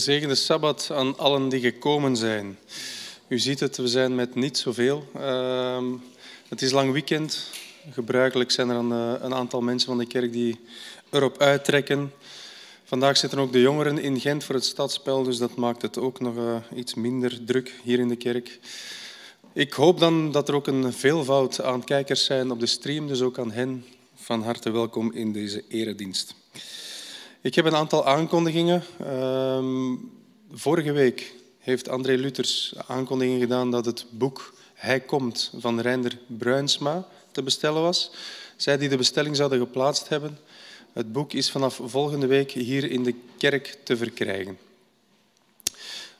[0.00, 2.58] Gezegende sabbat aan allen die gekomen zijn.
[3.28, 5.10] U ziet het, we zijn met niet zoveel.
[5.16, 5.82] Uh,
[6.48, 7.50] het is lang weekend.
[7.92, 10.60] Gebruikelijk zijn er een, eh, een, aantal mensen van de kerk die
[11.10, 12.12] erop uittrekken.
[12.84, 16.20] Vandaag zitten ook de jongeren in Gent voor het stadspel, dus dat maakt het ook
[16.20, 18.58] nog uh, iets minder druk hier in de kerk.
[19.52, 23.20] Ik hoop dan dat er ook een veelvoud aan kijkers zijn op de stream, dus
[23.20, 23.84] ook aan hen
[24.14, 26.34] van harte welkom in deze eredienst.
[27.42, 28.82] Ik heb een aantal aankondigingen.
[28.98, 29.96] Ehm,
[30.52, 37.06] vorige week heeft André Luthers aankondiging gedaan dat het boek Hij komt van Reinder Bruinsma
[37.32, 38.10] te bestellen was.
[38.56, 40.38] Zij die de bestelling zouden geplaatst hebben.
[40.92, 44.58] Het boek is vanaf volgende week hier in de kerk te verkrijgen.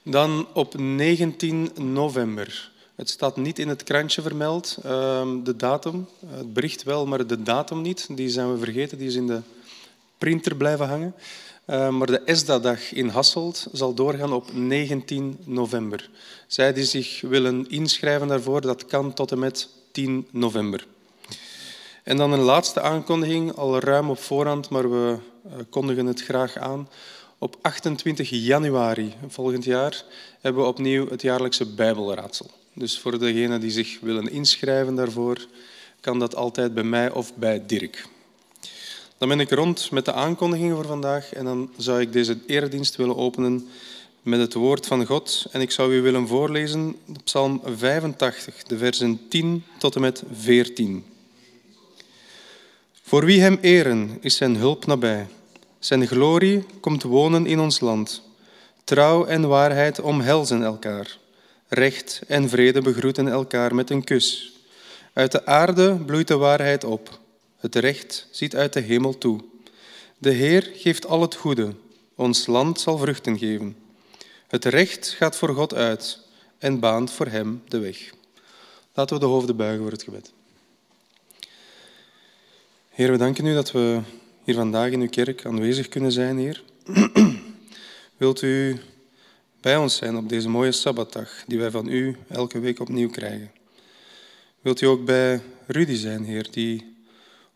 [0.03, 2.71] Dan op 19 november.
[2.95, 6.09] Het staat niet in het krantje vermeld, ehm, de datum.
[6.27, 8.07] Het bericht wel, maar de datum niet.
[8.17, 9.41] Die zijn we vergeten, die is in de
[10.21, 11.15] printer blijven hangen.
[11.67, 16.11] Uh, maar de ESDA-dag in Hasselt zal doorgaan op 19 november.
[16.47, 20.87] Zij die zich willen inschrijven daarvoor, dat kan tot en met 10 november.
[22.03, 26.57] En dan een laatste aankondiging, al ruim op voorhand, maar we uh, kondigen het graag
[26.57, 26.89] aan.
[27.39, 30.05] Op 28 januari volgend jaar
[30.41, 32.51] hebben we opnieuw het jaarlijkse Bijbelraadsel.
[32.73, 35.47] Dus voor degenen die zich willen inschrijven daarvoor,
[36.01, 38.07] kan dat altijd bij mij of bij Dirk.
[39.21, 42.97] Dan ben ik rond met de aankondigingen voor vandaag en dan zou ik deze eredienst
[42.97, 43.69] willen openen
[44.23, 45.47] met het woord van God.
[45.51, 51.05] En ik zou u willen voorlezen Psalm 85, de versen 10 tot en met 14.
[53.03, 55.27] Voor wie hem eren is zijn hulp nabij.
[55.79, 58.23] Zijn glorie komt wonen in ons land.
[58.85, 61.19] Trouw en waarheid omhelzen elkaar.
[61.69, 64.53] Recht en vrede begroeten elkaar met een kus.
[65.13, 67.20] Uit de aarde bloeit de waarheid op.
[67.61, 69.41] Het recht ziet uit de hemel toe.
[70.19, 71.75] De Heer geeft al het goede.
[72.15, 73.77] Ons land zal vruchten geven.
[74.49, 76.19] Het recht gaat voor God uit
[76.59, 78.11] en baant voor hem de weg.
[78.95, 80.33] Laten we de hoofden buigen voor het gebed.
[82.89, 84.01] Heer, we danken u dat we
[84.45, 86.63] hier vandaag in uw kerk aanwezig kunnen zijn, Heer.
[88.17, 88.81] Wilt u
[89.61, 93.51] bij ons zijn op deze mooie Sabbatdag die wij van u elke week opnieuw krijgen?
[94.61, 96.90] Wilt u ook bij Rudy zijn, Heer, die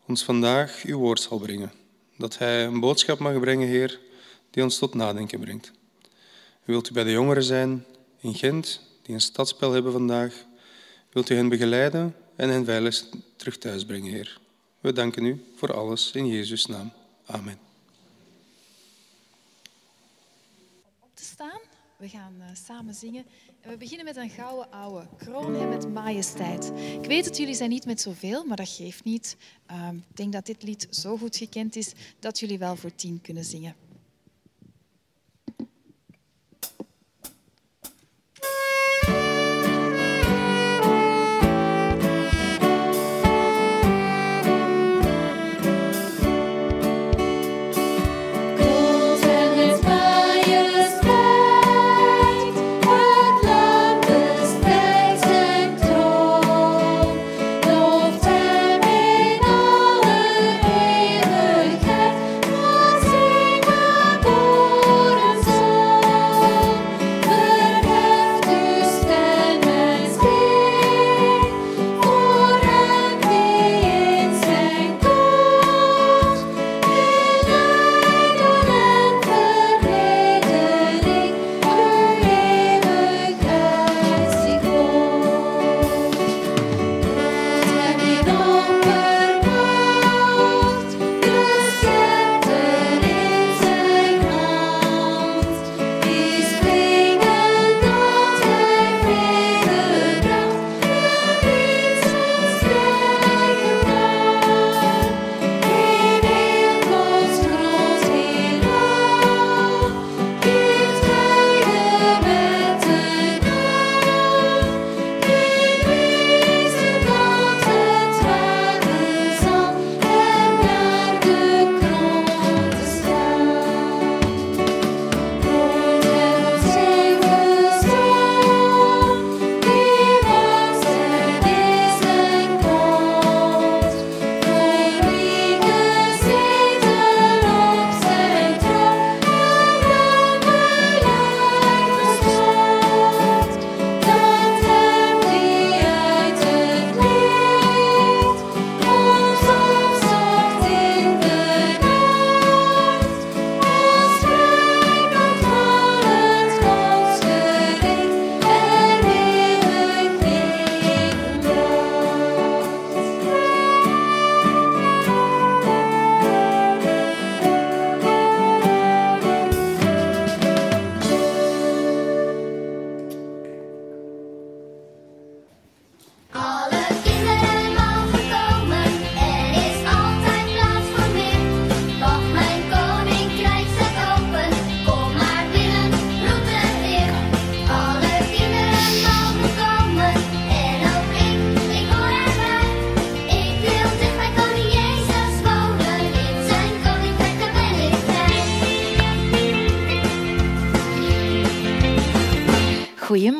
[0.07, 1.71] ons vandaag uw woord zal brengen.
[2.17, 3.99] Dat hij een boodschap mag brengen, Heer,
[4.49, 5.71] die ons tot nadenken brengt.
[6.63, 7.85] Wilt u bij de jongeren zijn
[8.19, 10.45] in Gent, die een stadspel hebben vandaag?
[11.11, 13.05] Wilt u hen begeleiden en hen veilig
[13.35, 14.39] terug thuis brengen, Heer?
[14.79, 16.91] We danken u voor alles in Jezus' naam.
[17.25, 17.59] Amen.
[20.99, 21.59] Op te staan,
[22.05, 23.25] we gaan uh, samen zingen.
[23.61, 25.07] En we beginnen met een gouden ouwe.
[25.17, 26.71] Kroon hem met majesteit.
[27.01, 29.37] Ik weet dat jullie zijn niet met zoveel, maar dat geeft niet.
[29.71, 33.21] Uh, ik denk dat dit lied zo goed gekend is dat jullie wel voor tien
[33.21, 33.75] kunnen zingen.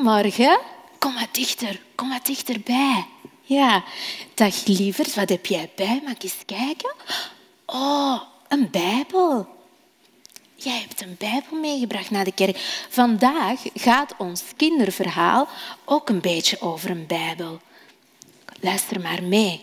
[0.06, 0.60] Goedemorgen.
[1.00, 3.06] Kom maar dichter, kom maar dichterbij.
[3.42, 3.84] Ja,
[4.34, 6.02] dag lieverd, wat heb jij bij?
[6.04, 6.94] Mag ik eens kijken?
[7.66, 9.48] Oh, een Bijbel.
[10.56, 12.86] Jij hebt een Bijbel meegebracht naar de kerk.
[12.90, 15.48] Vandaag gaat ons kinderverhaal
[15.86, 17.60] ook een beetje over een Bijbel.
[18.60, 19.62] Luister maar mee.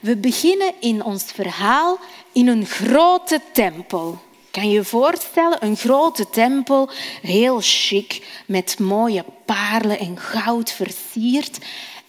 [0.00, 1.98] We beginnen in ons verhaal
[2.32, 4.22] in een grote tempel.
[4.52, 5.64] Kan je je voorstellen?
[5.64, 6.88] Een grote tempel,
[7.22, 11.58] heel chic, met mooie paarlen en goud versierd.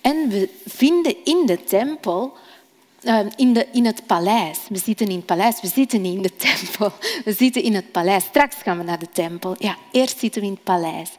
[0.01, 2.33] En we vinden in de tempel,
[3.03, 6.21] ehm, in, de, in het paleis, we zitten in het paleis, we zitten niet in
[6.21, 6.91] de tempel,
[7.25, 8.23] we zitten in het paleis.
[8.23, 9.55] Straks gaan we naar de tempel.
[9.59, 11.09] Ja, eerst zitten we in het paleis.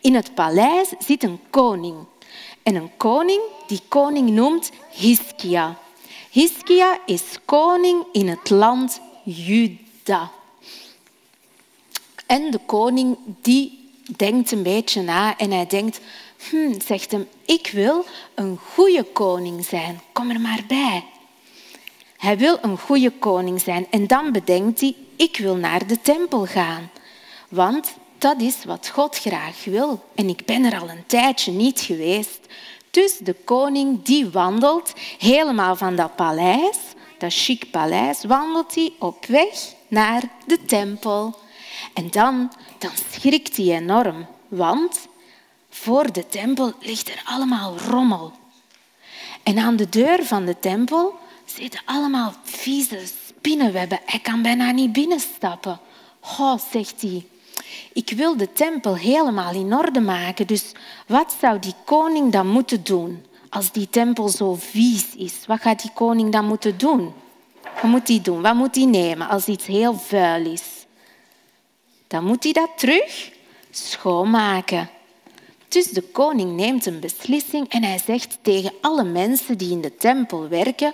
[0.00, 1.96] In het paleis zit een koning.
[2.62, 5.78] En een koning, die koning noemt Hiskia.
[6.30, 10.30] Hiskia is koning in het land Juda.
[12.34, 16.00] En de koning die denkt een beetje na en hij denkt,
[16.50, 20.00] hm, zegt hem, ik wil een goede koning zijn.
[20.12, 21.04] Kom er maar bij.
[22.16, 26.46] Hij wil een goede koning zijn en dan bedenkt hij, ik wil naar de tempel
[26.46, 26.90] gaan.
[27.48, 30.04] Want dat is wat God graag wil.
[30.14, 32.40] En ik ben er al een tijdje niet geweest.
[32.90, 36.78] Dus de koning die wandelt helemaal van dat paleis,
[37.18, 41.42] dat chic paleis, wandelt hij op weg naar de tempel.
[41.94, 45.08] En dan, dan schrikt hij enorm, want
[45.68, 48.32] voor de tempel ligt er allemaal rommel.
[49.42, 54.00] En aan de deur van de tempel zitten allemaal vieze spinnenwebben.
[54.04, 55.80] Hij kan bijna niet binnenstappen.
[56.38, 57.26] Oh, zegt hij,
[57.92, 60.46] ik wil de tempel helemaal in orde maken.
[60.46, 60.72] Dus
[61.06, 65.46] wat zou die koning dan moeten doen als die tempel zo vies is?
[65.46, 67.12] Wat gaat die koning dan moeten doen?
[67.62, 68.42] Wat moet hij doen?
[68.42, 70.73] Wat moet hij nemen als iets heel vuil is?
[72.14, 73.30] Dan moet hij dat terug
[73.70, 74.90] schoonmaken.
[75.68, 79.96] Dus de koning neemt een beslissing en hij zegt tegen alle mensen die in de
[79.96, 80.92] tempel werken,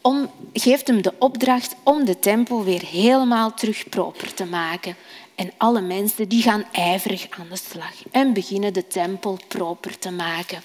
[0.00, 4.96] om, geeft hem de opdracht om de tempel weer helemaal terug proper te maken.
[5.34, 10.10] En alle mensen die gaan ijverig aan de slag en beginnen de tempel proper te
[10.10, 10.60] maken.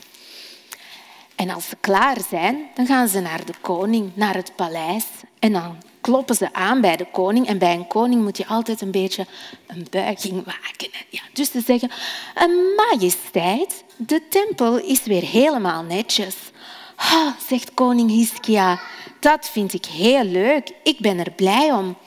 [1.35, 5.05] En als ze klaar zijn, dan gaan ze naar de koning, naar het paleis.
[5.39, 5.77] En dan
[6.07, 7.47] kloppen ze aan bij de koning.
[7.47, 9.25] En bij een koning moet je altijd een beetje
[9.67, 10.89] een buiging maken.
[11.09, 11.91] Ja, dus ze zeggen,
[12.75, 16.35] majesteit, de tempel is weer helemaal netjes.
[16.95, 18.79] Ha, zegt koning Hiskia,
[19.19, 20.71] dat vind ik heel leuk.
[20.83, 21.97] Ik ben er blij om.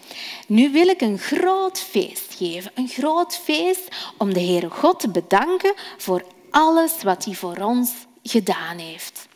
[0.46, 2.70] Nu wil ik een groot feest geven.
[2.74, 7.90] Een groot feest om de Heere God te bedanken voor alles wat hij voor ons
[8.22, 9.28] gedaan heeft.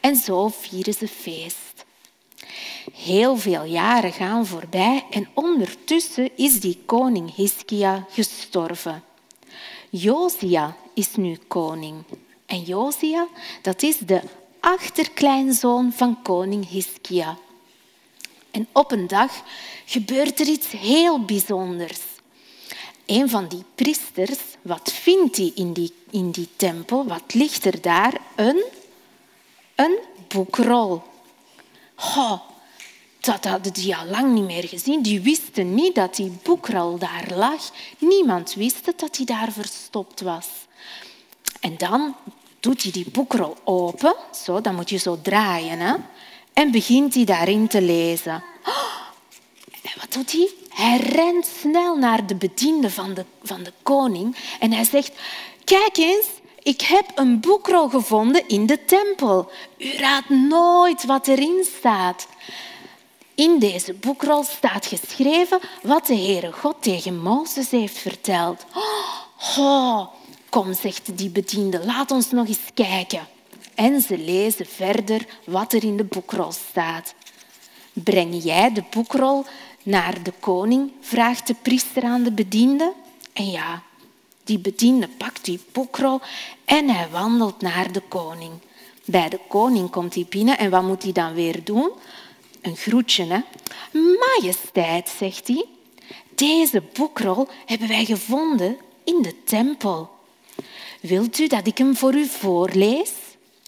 [0.00, 1.69] En zo vieren ze feest.
[2.92, 9.02] Heel veel jaren gaan voorbij en ondertussen is die koning Hiskia gestorven.
[9.90, 12.04] Josia is nu koning.
[12.46, 13.28] En Josia,
[13.62, 14.20] dat is de
[14.60, 17.36] achterkleinzoon van koning Hiskia.
[18.50, 19.42] En op een dag
[19.84, 22.00] gebeurt er iets heel bijzonders.
[23.06, 27.06] Een van die priesters, wat vindt hij in die, in die tempel?
[27.06, 28.20] Wat ligt er daar?
[28.36, 28.64] Een,
[29.74, 31.02] een boekrol.
[31.96, 32.40] Oh,
[33.20, 35.02] dat hadden die al lang niet meer gezien.
[35.02, 37.70] Die wisten niet dat die boekrol daar lag.
[37.98, 40.46] Niemand wist het dat hij daar verstopt was.
[41.60, 42.16] En dan
[42.60, 44.14] doet hij die boekrol open.
[44.44, 45.78] Zo, dan moet je zo draaien.
[45.78, 45.94] Hè?
[46.52, 48.42] En begint hij daarin te lezen.
[49.82, 50.50] En wat doet hij?
[50.68, 55.12] Hij rent snel naar de bediende van de, van de koning en hij zegt,
[55.64, 56.26] kijk eens,
[56.62, 59.50] ik heb een boekrol gevonden in de tempel.
[59.78, 62.26] U raadt nooit wat erin staat.
[63.40, 68.64] In deze boekrol staat geschreven wat de Heere God tegen Mozes heeft verteld.
[69.58, 70.06] Oh,
[70.48, 73.28] kom, zegt die bediende, laat ons nog eens kijken.
[73.74, 77.14] En ze lezen verder wat er in de boekrol staat.
[77.92, 79.44] Breng jij de boekrol
[79.82, 80.92] naar de koning?
[81.00, 82.92] vraagt de priester aan de bediende.
[83.32, 83.82] En ja,
[84.44, 86.20] die bediende pakt die boekrol
[86.64, 88.52] en hij wandelt naar de koning.
[89.04, 91.90] Bij de koning komt hij binnen en wat moet hij dan weer doen?
[92.60, 93.40] Een groetje, hè?
[94.18, 95.64] Majesteit, zegt hij.
[96.34, 100.10] Deze boekrol hebben wij gevonden in de tempel.
[101.00, 103.12] Wilt u dat ik hem voor u voorlees?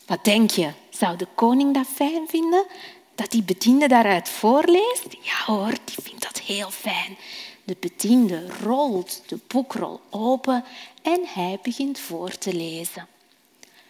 [0.06, 0.70] Wat denk je?
[0.90, 2.66] Zou de koning dat fijn vinden?
[3.14, 5.06] Dat die bediende daaruit voorleest?
[5.20, 7.16] Ja hoor, die vindt dat heel fijn.
[7.64, 10.64] De bediende rolt de boekrol open
[11.02, 13.06] en hij begint voor te lezen.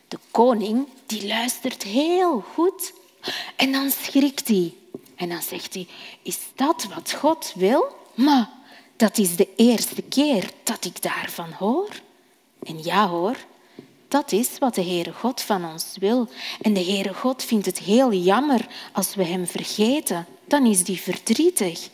[0.09, 2.92] De koning die luistert heel goed
[3.56, 4.75] en dan schrikt hij.
[5.23, 5.87] En dan zegt hij,
[6.23, 7.97] is dat wat God wil?
[8.14, 8.49] Maar
[8.97, 11.88] dat is de eerste keer dat ik daarvan hoor.
[12.62, 13.37] En ja hoor,
[14.09, 16.29] Dat is wat de Heere God van ons wil.
[16.61, 20.26] En de Heere God vindt het heel jammer als we Hem vergeten.
[20.45, 21.88] Dan is die verdrietig.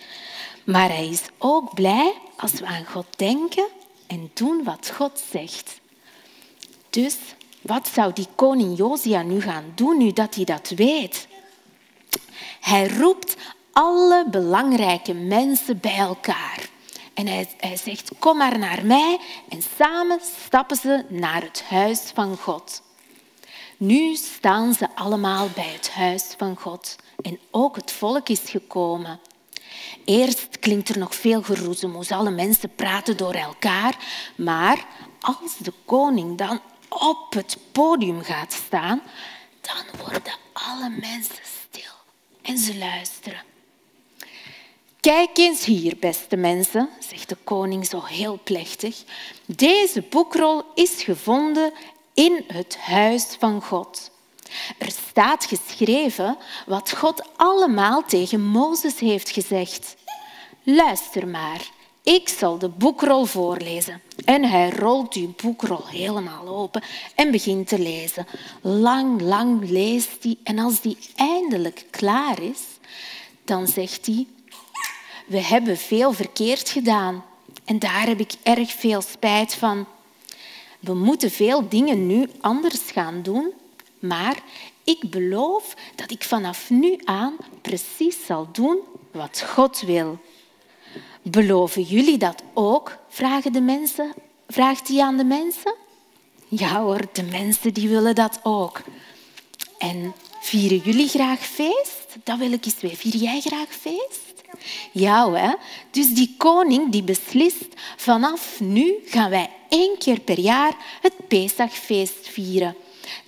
[0.64, 3.66] Maar Hij is ook blij als we aan God denken
[4.06, 5.80] en doen wat God zegt.
[6.90, 7.16] Dus
[7.60, 11.28] wat zou die koning Josia nu gaan doen nu dat hij dat weet?
[12.60, 13.36] Hij roept
[13.72, 16.68] alle belangrijke mensen bij elkaar.
[17.14, 19.18] En hij, hij zegt, kom maar naar mij.
[19.48, 22.82] En samen stappen ze naar het huis van God.
[23.76, 26.96] Nu staan ze allemaal bij het huis van God.
[27.22, 29.20] En ook het volk is gekomen.
[30.04, 32.10] Eerst klinkt er nog veel geroezemoes.
[32.10, 33.96] Alle mensen praten door elkaar.
[34.36, 34.86] Maar
[35.20, 39.02] als de koning dan op het podium gaat staan,
[39.60, 41.44] dan worden alle mensen
[42.48, 43.42] en ze luisteren.
[45.00, 49.02] Kijk eens hier, beste mensen, zegt de koning zo heel plechtig.
[49.46, 51.72] Deze boekrol is gevonden
[52.14, 54.10] in het huis van God.
[54.78, 56.36] Er staat geschreven
[56.66, 59.96] wat God allemaal tegen Mozes heeft gezegd.
[60.62, 61.70] Luister maar,
[62.08, 64.00] ik zal de boekrol voorlezen.
[64.24, 66.82] En hij rolt die boekrol helemaal open
[67.14, 68.26] en begint te lezen.
[68.60, 72.60] Lang, lang leest hij en als die eindelijk klaar is,
[73.44, 74.26] dan zegt hij,
[75.26, 77.24] we hebben veel verkeerd gedaan
[77.64, 79.86] en daar heb ik erg veel spijt van.
[80.80, 83.52] We moeten veel dingen nu anders gaan doen,
[83.98, 84.42] maar
[84.84, 88.78] ik beloof dat ik vanaf nu aan precies zal doen
[89.12, 90.18] wat God wil.
[91.30, 92.98] Beloven jullie dat ook?
[93.08, 94.14] Vragen de mensen,
[94.46, 95.74] vraagt hij aan de mensen.
[96.48, 98.82] Ja hoor, de mensen die willen dat ook.
[99.78, 102.16] En vieren jullie graag feest?
[102.24, 102.96] Dat wil ik eens weten.
[102.96, 104.28] Vier jij graag feest?
[104.92, 105.54] Ja, hè?
[105.90, 107.66] Dus die koning die beslist,
[107.96, 112.76] vanaf nu gaan wij één keer per jaar het Pesachfeest vieren.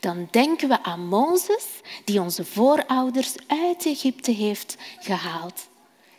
[0.01, 1.67] Dan denken we aan Mozes,
[2.05, 5.69] die onze voorouders uit Egypte heeft gehaald.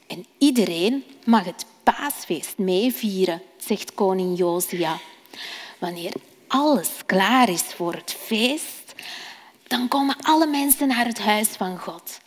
[0.07, 4.97] En iedereen mag het paasfeest meevieren, zegt koning Josia.
[5.79, 6.13] Wanneer
[6.47, 8.93] alles klaar is voor het feest,
[9.67, 12.19] dan komen alle mensen naar het huis van God.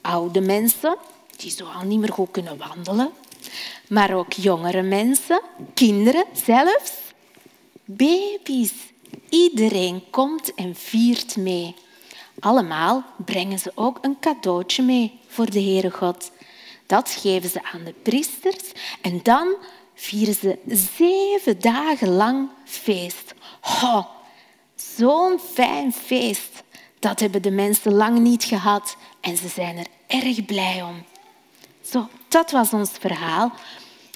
[0.00, 0.96] Oude mensen,
[1.36, 3.10] die zo al niet meer goed kunnen wandelen,
[3.88, 5.40] maar ook jongere mensen,
[5.74, 6.92] kinderen zelfs,
[7.84, 8.72] baby's.
[9.28, 11.74] Iedereen komt en viert mee.
[12.40, 16.30] Allemaal brengen ze ook een cadeautje mee voor de Heere God.
[16.88, 19.54] Dat geven ze aan de priesters en dan
[19.94, 20.58] vieren ze
[20.96, 23.34] zeven dagen lang feest.
[23.62, 24.04] Oh,
[24.96, 26.62] Zo'n fijn feest.
[26.98, 31.04] Dat hebben de mensen lang niet gehad en ze zijn er erg blij om.
[31.82, 33.52] Zo, dat was ons verhaal.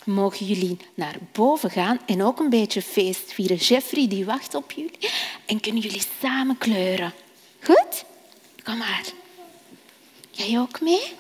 [0.04, 3.56] Mogen jullie naar boven gaan en ook een beetje feest vieren.
[3.56, 5.10] Jeffrey die wacht op jullie
[5.46, 7.12] en kunnen jullie samen kleuren.
[7.62, 8.04] Goed?
[8.64, 9.04] Kom maar.
[10.30, 11.12] Jij ook mee?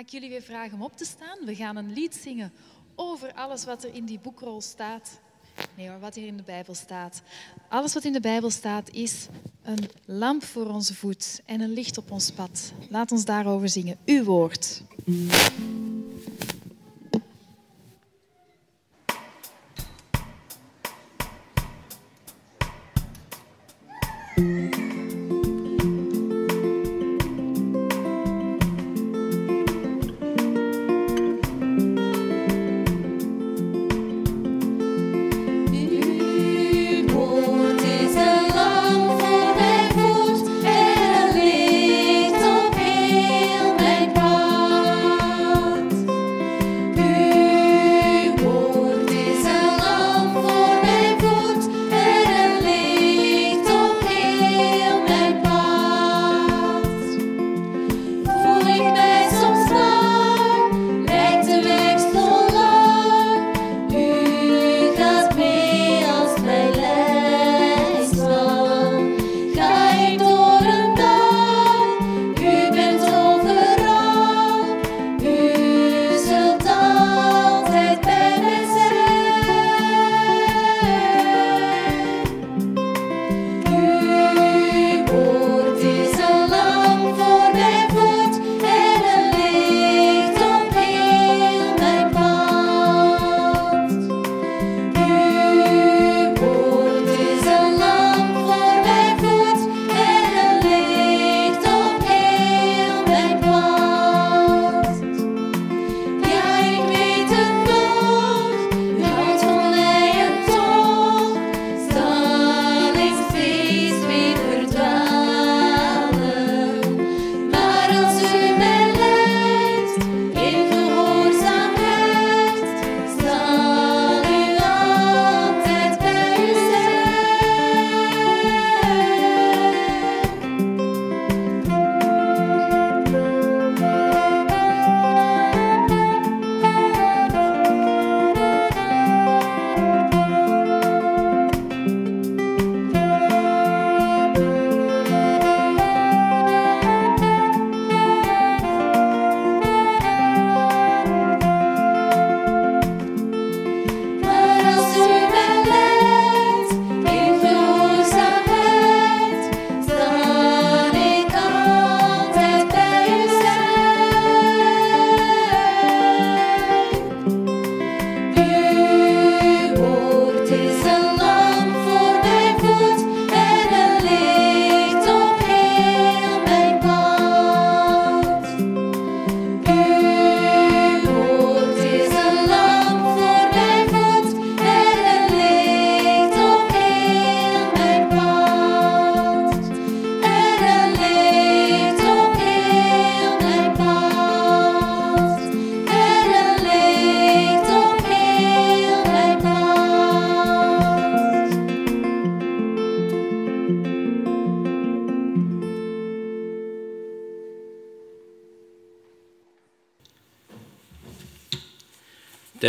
[0.00, 1.38] Ik jullie weer vragen om op te staan.
[1.44, 2.52] We gaan een lied zingen
[2.94, 5.20] over alles wat er in die boekrol staat.
[5.76, 7.22] Nee hoor, wat hier in de Bijbel staat.
[7.68, 9.26] Alles wat in de Bijbel staat is
[9.62, 12.72] een lamp voor onze voet en een licht op ons pad.
[12.88, 13.98] Laat ons daarover zingen.
[14.04, 14.82] Uw woord.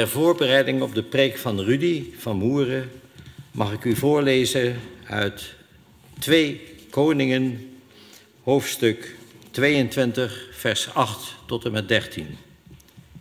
[0.01, 2.91] Ter voorbereiding op de preek van Rudy van Moeren
[3.51, 5.53] mag ik u voorlezen uit
[6.19, 7.71] 2 Koningen,
[8.43, 9.15] hoofdstuk
[9.51, 12.37] 22, vers 8 tot en met 13.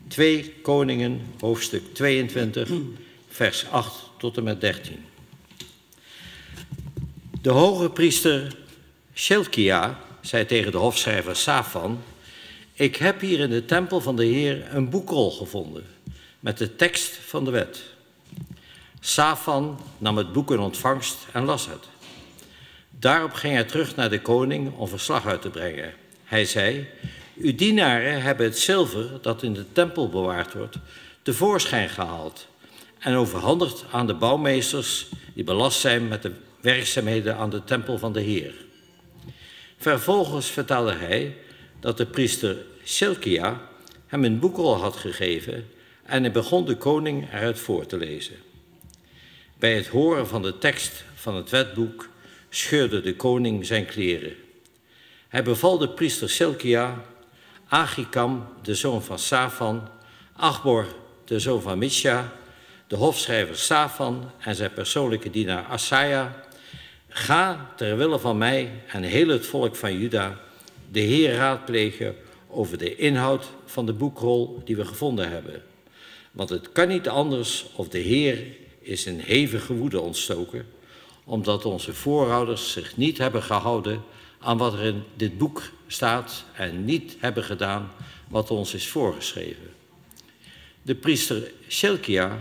[0.09, 2.71] 2 Koningen, hoofdstuk 22,
[3.29, 5.05] vers 8 tot en met 13.
[7.43, 8.57] De hoge priester
[9.15, 12.03] Shelkia zei tegen de hofschrijver Safan:
[12.73, 15.99] Ik heb hier in de tempel van de Heer een boekrol gevonden
[16.41, 17.83] met de tekst van de wet.
[19.01, 21.89] Safan nam het boek in ontvangst en las het.
[22.91, 25.95] Daarop ging hij terug naar de koning om verslag uit te brengen.
[26.25, 26.89] Hij zei:
[27.37, 30.77] Uw dienaren hebben het zilver dat in de tempel bewaard wordt,
[31.23, 32.47] tevoorschijn gehaald
[32.99, 38.13] en overhandigd aan de bouwmeesters die belast zijn met de werkzaamheden aan de tempel van
[38.13, 38.55] de Heer.
[39.77, 41.37] Vervolgens vertelde hij
[41.81, 43.61] dat de priester Silkia
[44.07, 45.69] hem een boekrol had gegeven
[46.11, 48.37] en hij begon de koning eruit voor te lezen.
[49.59, 52.09] Bij het horen van de tekst van het wetboek
[52.49, 54.35] scheurde de koning zijn kleren.
[55.29, 57.05] Hij beval de priester Silkia,
[57.69, 59.89] Agikam, de zoon van Safan,
[60.37, 60.87] Achbor,
[61.25, 62.33] de zoon van Misha,
[62.87, 66.45] de hofschrijver Safan en zijn persoonlijke dienaar Asaja,
[67.09, 70.41] ga ter wille van mij en heel het volk van Juda
[70.91, 72.17] de Heer raadplegen
[72.49, 75.70] over de inhoud van de boekrol die we gevonden hebben.
[76.31, 78.47] Want het kan niet anders of de Heer
[78.81, 80.67] is in hevige woede ontstoken,
[81.25, 84.03] omdat onze voorouders zich niet hebben gehouden
[84.39, 87.93] aan wat er in dit boek staat en niet hebben gedaan
[88.29, 89.71] wat ons is voorgeschreven.
[90.83, 92.39] De priester Shelkia,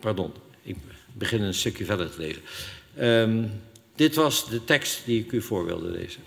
[0.00, 0.76] pardon, ik
[1.12, 2.42] begin een stukje verder te lezen.
[3.00, 3.60] Um,
[3.94, 6.22] dit was de tekst die ik u voor wilde lezen.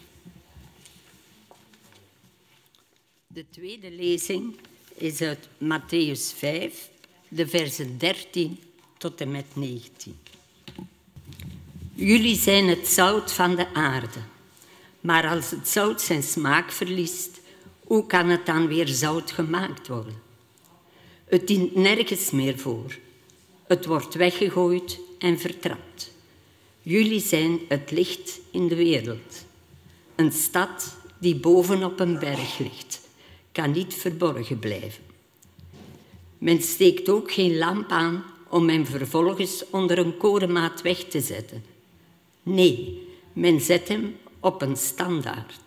[3.28, 4.56] De tweede lezing
[4.98, 6.90] is uit Matthäus 5,
[7.28, 8.60] de versen 13
[8.98, 10.18] tot en met 19.
[11.94, 14.20] Jullie zijn het zout van de aarde.
[15.02, 17.40] Maar als het zout zijn smaak verliest,
[17.84, 20.22] hoe kan het dan weer zout gemaakt worden?
[21.26, 22.98] Het dient nergens meer voor.
[23.68, 26.12] Het wordt weggegooid en vertrapt.
[26.82, 29.46] Jullie zijn het licht in de wereld.
[30.16, 33.07] Een stad die bovenop een berg ligt,
[33.58, 35.04] kan niet verborgen blijven.
[36.38, 41.64] Men steekt ook geen lamp aan om hem vervolgens onder een korenmaat weg te zetten.
[42.44, 45.60] Nee, men zet hem op een standaard,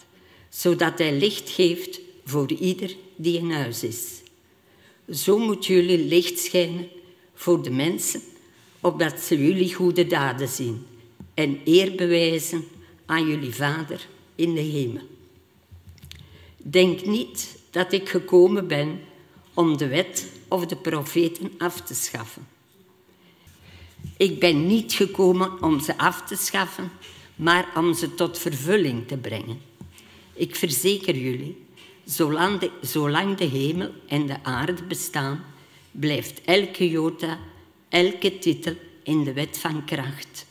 [0.48, 4.22] zodat hij licht geeft voor ieder die in huis is.
[5.08, 6.88] Zo moet jullie licht schijnen
[7.34, 8.20] voor de mensen,
[8.80, 10.86] opdat ze jullie goede daden zien
[11.34, 12.64] en eer bewijzen
[13.06, 15.02] aan jullie Vader in de hemel.
[16.56, 19.00] Denk niet dat ik gekomen ben
[19.54, 22.46] om de wet of de profeten af te schaffen.
[24.16, 26.90] Ik ben niet gekomen om ze af te schaffen,
[27.36, 29.60] maar om ze tot vervulling te brengen.
[30.32, 31.64] Ik verzeker jullie,
[32.04, 35.44] zolang de, zolang de hemel en de aarde bestaan,
[35.90, 37.38] blijft elke jota,
[37.88, 40.46] elke titel in de wet van kracht,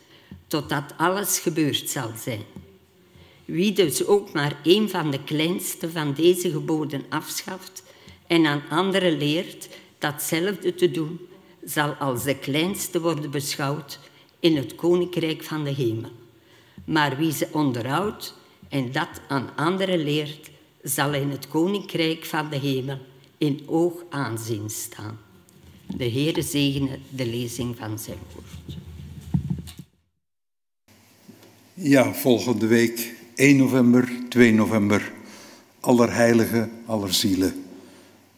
[0.47, 2.43] totdat alles gebeurd zal zijn.
[3.51, 7.83] Wie dus ook maar een van de kleinste van deze geboden afschaft
[8.27, 11.19] en aan anderen leert datzelfde te doen,
[11.63, 13.99] zal als de kleinste worden beschouwd
[14.39, 16.11] in het koninkrijk van de hemel.
[16.85, 18.35] Maar wie ze onderhoudt
[18.69, 20.49] en dat aan anderen leert,
[20.83, 22.97] zal in het koninkrijk van de hemel
[23.37, 25.19] in oog aanzien staan.
[25.97, 28.77] De Heere zegene de lezing van zijn woord.
[31.73, 35.11] Ja, volgende week 1 november, 2 november,
[35.79, 37.65] Allerheilige, Allerzielen.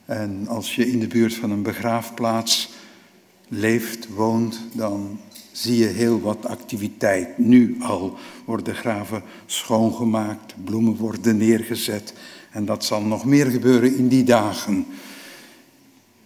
[0.06, 2.70] En als je in de buurt van een begraafplaats
[3.48, 5.20] leeft, woont, dan
[5.52, 7.38] zie je heel wat activiteit.
[7.38, 12.14] Nu al worden graven schoongemaakt, bloemen worden neergezet.
[12.52, 14.86] En dat zal nog meer gebeuren in die dagen.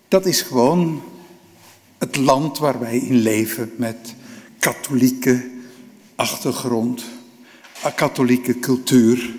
[0.08, 1.02] Dat is gewoon
[1.98, 4.16] het land waar wij in leven met
[4.60, 5.50] katholieke
[6.16, 7.06] achtergrond,
[7.92, 9.36] katholieke cultuur.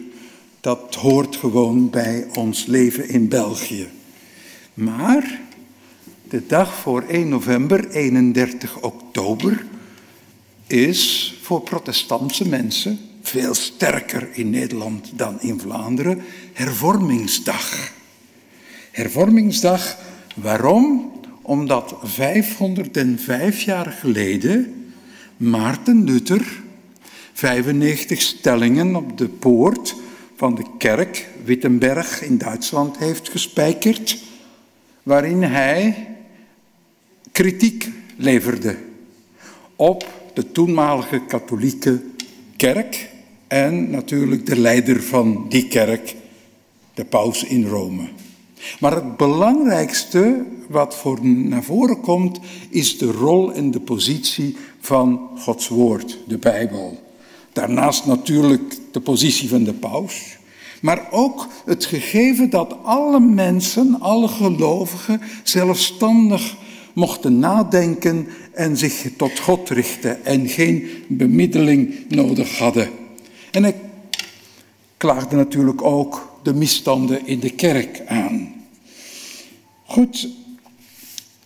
[0.60, 3.88] Dat hoort gewoon bij ons leven in België.
[4.74, 5.40] Maar
[6.28, 9.66] de dag voor 1 november, 31 oktober,
[10.66, 17.92] is voor protestantse mensen, veel sterker in Nederland dan in Vlaanderen, hervormingsdag.
[18.90, 19.96] Hervormingsdag,
[20.34, 21.12] waarom?
[21.42, 24.74] Omdat 505 jaar geleden
[25.36, 26.64] Maarten Luther
[27.36, 29.94] 95 stellingen op de poort
[30.36, 34.22] van de kerk Wittenberg in Duitsland heeft gespijkerd
[35.02, 36.08] waarin hij
[37.32, 38.76] kritiek leverde
[39.76, 42.02] op de toenmalige katholieke
[42.56, 43.10] kerk
[43.46, 46.14] en natuurlijk de leider van die kerk,
[46.94, 48.08] de paus in Rome.
[48.80, 55.30] Maar het belangrijkste wat voor naar voren komt, is de rol en de positie van
[55.38, 57.04] Gods woord, de Bijbel.
[57.56, 60.36] Daarnaast natuurlijk de positie van de paus,
[60.80, 66.56] maar ook het gegeven dat alle mensen, alle gelovigen, zelfstandig
[66.92, 72.90] mochten nadenken en zich tot God richten en geen bemiddeling nodig hadden.
[73.50, 73.76] En ik
[74.96, 78.54] klaagde natuurlijk ook de misstanden in de kerk aan.
[79.84, 80.28] Goed,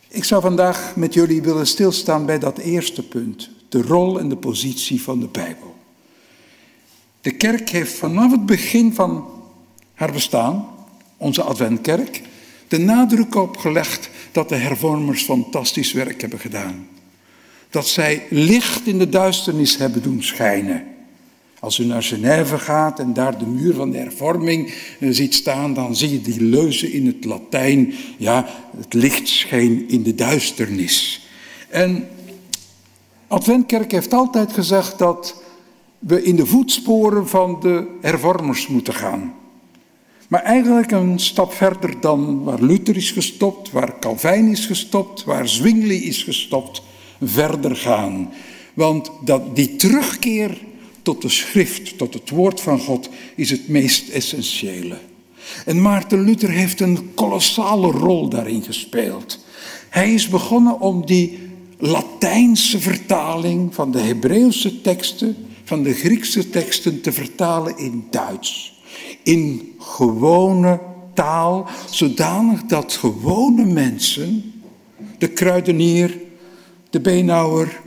[0.08, 4.36] ik zou vandaag met jullie willen stilstaan bij dat eerste punt, de rol en de
[4.36, 5.69] positie van de Bijbel.
[7.20, 9.24] De kerk heeft vanaf het begin van
[9.94, 10.66] haar bestaan,
[11.16, 12.22] onze Adventkerk,
[12.68, 16.88] de nadruk op gelegd dat de hervormers fantastisch werk hebben gedaan.
[17.70, 20.84] Dat zij licht in de duisternis hebben doen schijnen.
[21.60, 25.74] Als u naar Genève gaat en daar de muur van de hervorming eh, ziet staan,
[25.74, 27.94] dan zie je die leuzen in het Latijn.
[28.16, 31.26] Ja, het licht scheen in de duisternis.
[31.68, 32.08] En
[33.28, 35.42] Adventkerk heeft altijd gezegd dat
[36.00, 39.34] we in de voetsporen van de hervormers moeten gaan.
[40.28, 45.48] Maar eigenlijk een stap verder dan waar Luther is gestopt, waar Calvijn is gestopt, waar
[45.48, 46.82] Zwingli is gestopt,
[47.22, 48.32] verder gaan.
[48.74, 50.58] Want dat, die terugkeer
[51.02, 54.98] tot de schrift, tot het woord van God, is het meest essentiële.
[55.64, 59.44] En Maarten Luther heeft een kolossale rol daarin gespeeld.
[59.88, 61.38] Hij is begonnen om die
[61.78, 65.36] Latijnse vertaling van de Hebreeuwse teksten,
[65.70, 68.80] van de Griekse teksten te vertalen in Duits.
[69.22, 70.80] In gewone
[71.14, 74.52] taal, zodanig dat gewone mensen,
[75.18, 76.18] de kruidenier,
[76.90, 77.80] de beenhouwer,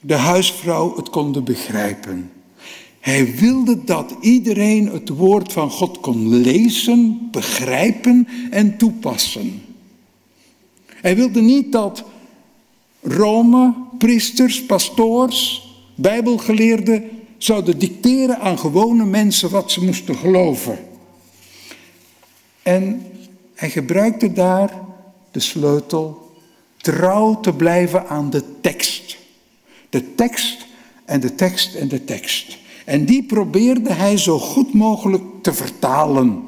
[0.00, 2.30] de huisvrouw het konden begrijpen.
[3.00, 9.62] Hij wilde dat iedereen het woord van God kon lezen, begrijpen en toepassen.
[10.86, 12.04] Hij wilde niet dat
[13.02, 20.78] Rome, priesters, pastoors, bijbelgeleerden zouden dicteren aan gewone mensen wat ze moesten geloven.
[22.62, 23.06] En
[23.54, 24.80] hij gebruikte daar
[25.30, 26.30] de sleutel
[26.76, 29.16] trouw te blijven aan de tekst.
[29.90, 30.66] De tekst
[31.04, 32.58] en de tekst en de tekst.
[32.84, 36.42] En die probeerde hij zo goed mogelijk te vertalen.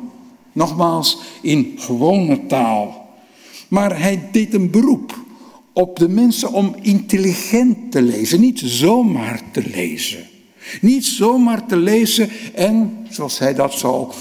[0.53, 3.09] Nogmaals, in gewone taal.
[3.69, 5.19] Maar hij deed een beroep
[5.73, 10.27] op de mensen om intelligent te lezen, niet zomaar te lezen.
[10.81, 14.13] Niet zomaar te lezen en, zoals hij dat zo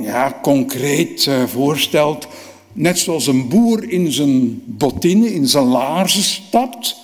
[0.00, 2.26] ja, concreet uh, voorstelt,
[2.72, 6.96] net zoals een boer in zijn bottine, in zijn laarzen stapt,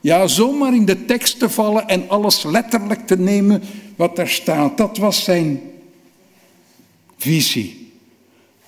[0.00, 3.62] ja, zomaar in de tekst te vallen en alles letterlijk te nemen
[3.96, 4.76] wat daar staat.
[4.76, 5.60] Dat was zijn
[7.16, 7.92] visie.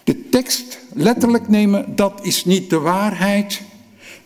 [0.05, 3.63] De tekst letterlijk nemen, dat is niet de waarheid.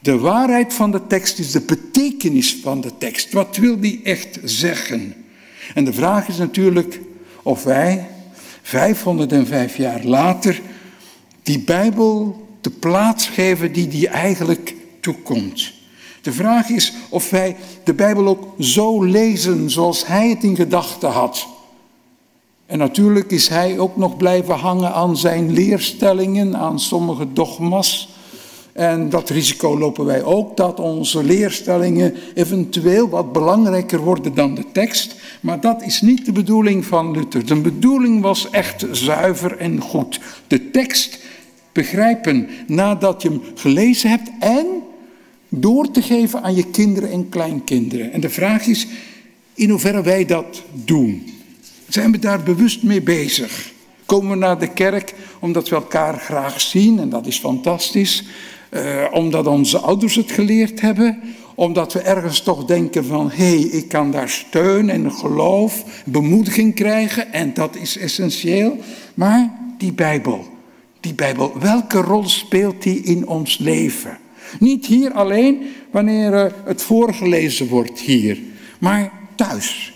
[0.04, 3.32] De waarheid van de tekst is de betekenis van de tekst.
[3.32, 5.14] Wat wil die echt zeggen?
[5.74, 7.00] En de vraag is natuurlijk
[7.42, 8.08] of wij,
[8.62, 10.60] 505 jaar later,
[11.42, 15.72] die Bijbel de plaats geven die die eigenlijk toekomt.
[16.22, 21.10] De vraag is of wij de Bijbel ook zo lezen zoals hij het in gedachten
[21.10, 21.46] had.
[22.66, 28.22] En natuurlijk is hij ook nog blijven hangen aan zijn leerstellingen, aan sommige dogma's.
[28.74, 34.64] En dat risico lopen wij ook, dat onze leerstellingen eventueel wat belangrijker worden dan de
[34.72, 35.14] tekst.
[35.40, 37.46] Maar dat is niet de bedoeling van Luther.
[37.46, 40.20] De bedoeling was echt zuiver en goed.
[40.46, 41.18] De tekst
[41.72, 44.66] begrijpen nadat je hem gelezen hebt en
[45.48, 48.12] door te geven aan je kinderen en kleinkinderen.
[48.12, 48.86] En de vraag is
[49.54, 51.26] in hoeverre wij dat doen.
[51.88, 53.72] Zijn we daar bewust mee bezig?
[54.06, 58.24] Komen we naar de kerk omdat we elkaar graag zien en dat is fantastisch.
[58.74, 61.20] Uh, omdat onze ouders het geleerd hebben.
[61.54, 66.74] Omdat we ergens toch denken van hé, hey, ik kan daar steun en geloof, bemoediging
[66.74, 68.78] krijgen en dat is essentieel.
[69.14, 70.44] Maar die Bijbel,
[71.00, 74.18] die Bijbel, welke rol speelt die in ons leven?
[74.58, 78.38] Niet hier alleen wanneer eh, het voorgelezen wordt hier,
[78.78, 79.92] maar thuis.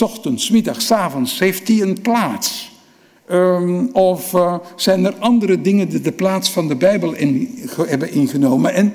[0.00, 2.70] Ochtends, middags, avonds heeft die een plaats.
[3.30, 8.12] Um, of uh, zijn er andere dingen die de plaats van de Bijbel in, hebben
[8.12, 8.74] ingenomen?
[8.74, 8.94] En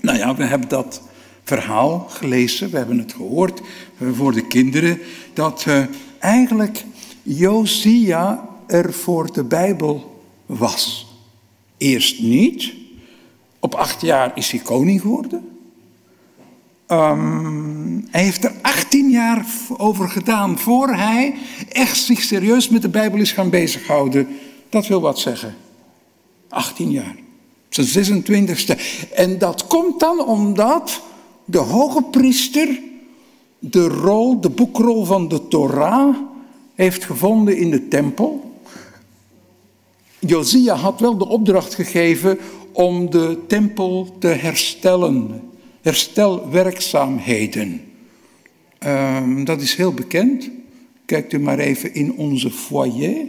[0.00, 1.02] nou ja, we hebben dat
[1.42, 3.60] verhaal gelezen, we hebben het gehoord
[4.12, 4.98] voor de kinderen,
[5.32, 5.84] dat uh,
[6.18, 6.84] eigenlijk
[7.22, 11.06] Josia er voor de Bijbel was.
[11.76, 12.72] Eerst niet.
[13.60, 15.57] Op acht jaar is hij koning geworden.
[16.88, 19.46] Ehm, hij heeft er 18 jaar
[19.76, 21.34] over gedaan voor hij
[21.68, 24.28] echt zich serieus met de Bijbel is gaan bezighouden.
[24.68, 25.54] Dat wil wat zeggen.
[26.48, 27.16] 18 jaar.
[27.68, 28.80] Zijn 26e.
[29.14, 31.00] En dat komt dan omdat
[31.44, 32.80] de hoge priester
[33.58, 36.16] de rol, de boekrol van de Torah
[36.74, 38.60] heeft gevonden in de tempel.
[40.18, 42.38] Josia had wel de opdracht gegeven
[42.72, 45.47] om de tempel te herstellen.
[45.88, 47.82] Herstelwerkzaamheden.
[48.86, 50.50] Um, dat is heel bekend.
[51.04, 53.26] Kijkt u maar even in onze foyer.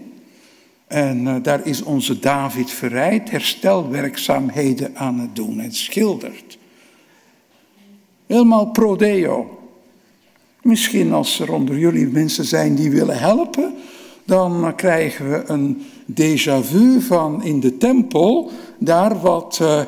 [0.87, 5.59] En uh, daar is onze David verrijd herstelwerkzaamheden aan het doen.
[5.59, 6.57] Het schildert.
[8.27, 9.59] Helemaal prodeo.
[10.61, 13.73] Misschien als er onder jullie mensen zijn die willen helpen,
[14.25, 19.81] dan krijgen we een déjà vu van in de tempel, daar wat uh,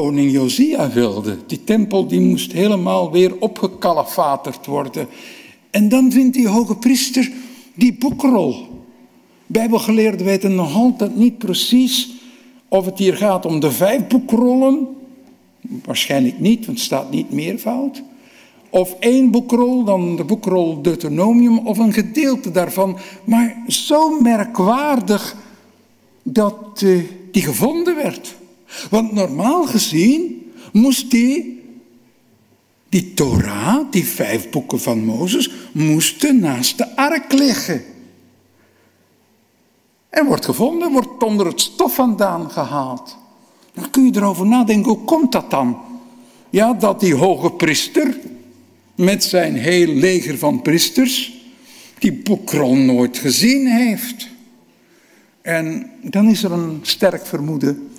[0.00, 1.36] koning Josia wilde.
[1.46, 5.06] Die tempel die moest helemaal weer opgekalefaterd worden.
[5.70, 7.30] En dan vindt die hoge priester
[7.74, 8.54] die boekrol.
[9.46, 12.10] Bijbelgeleerden weten nog altijd niet precies
[12.68, 14.86] of het hier gaat om de vijf boekrollen.
[15.84, 18.02] Waarschijnlijk niet, want het staat niet meervoud.
[18.70, 22.98] Of één boekrol, dan de boekrol Deuteronomium, of een gedeelte daarvan.
[23.24, 25.36] Maar zo merkwaardig
[26.22, 28.34] dat uh, die gevonden werd.
[28.90, 31.62] Want normaal gezien moest die,
[32.88, 37.84] die Torah, die vijf boeken van Mozes, moesten naast de ark liggen.
[40.08, 43.16] En wordt gevonden, wordt onder het stof vandaan gehaald.
[43.72, 45.78] Dan kun je erover nadenken, hoe komt dat dan?
[46.50, 48.18] Ja, dat die hoge priester
[48.94, 51.42] met zijn heel leger van priesters
[51.98, 54.28] die boekrol nooit gezien heeft.
[55.42, 57.90] En dan is er een sterk vermoeden.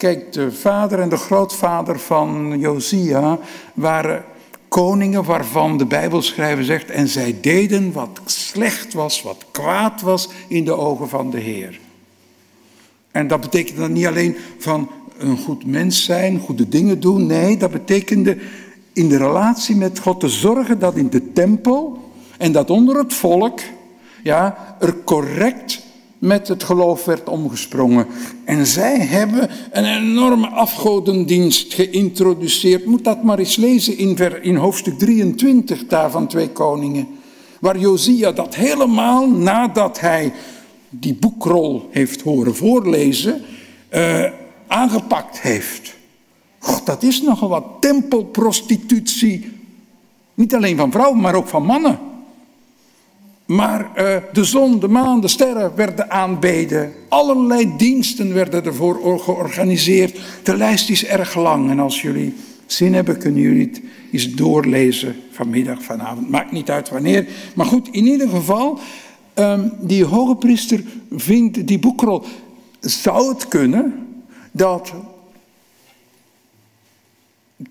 [0.00, 3.38] Kijk, de vader en de grootvader van Josia
[3.74, 4.24] waren
[4.68, 10.64] koningen waarvan de Bijbelschrijver zegt, en zij deden wat slecht was, wat kwaad was in
[10.64, 11.80] de ogen van de Heer.
[13.10, 17.56] En dat betekent dan niet alleen van een goed mens zijn, goede dingen doen, nee,
[17.56, 18.38] dat betekende
[18.92, 23.14] in de relatie met God te zorgen dat in de tempel en dat onder het
[23.14, 23.60] volk
[24.22, 25.88] ja, er correct
[26.20, 28.06] met het geloof werd omgesprongen.
[28.44, 32.84] En zij hebben een enorme afgodendienst geïntroduceerd.
[32.84, 37.08] Moet dat maar eens lezen in, in hoofdstuk 23 daar van Twee Koningen.
[37.60, 40.32] Waar Josia dat helemaal nadat hij
[40.88, 43.42] die boekrol heeft horen voorlezen,
[43.94, 44.24] uh,
[44.66, 45.94] aangepakt heeft.
[46.58, 49.52] God, dat is nogal wat tempelprostitutie.
[50.34, 51.98] Niet alleen van vrouwen, maar ook van mannen.
[53.50, 56.92] Maar uh, de zon, de maan, de sterren werden aanbeden.
[57.08, 60.20] Allerlei diensten werden ervoor georganiseerd.
[60.42, 61.70] De lijst is erg lang.
[61.70, 62.34] En als jullie
[62.66, 63.80] zin hebben, kunnen jullie het
[64.12, 66.30] eens doorlezen vanmiddag, vanavond.
[66.30, 67.26] Maakt niet uit wanneer.
[67.54, 68.78] Maar goed, in ieder geval,
[69.34, 72.24] um, die hoge priester vindt die boekrol.
[72.80, 74.06] Zou het kunnen
[74.52, 74.92] dat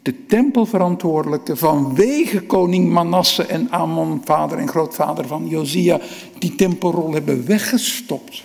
[0.01, 5.99] de tempelverantwoordelijke vanwege koning Manasse en Amon, vader en grootvader van Josia,
[6.37, 8.43] die tempelrol hebben weggestopt.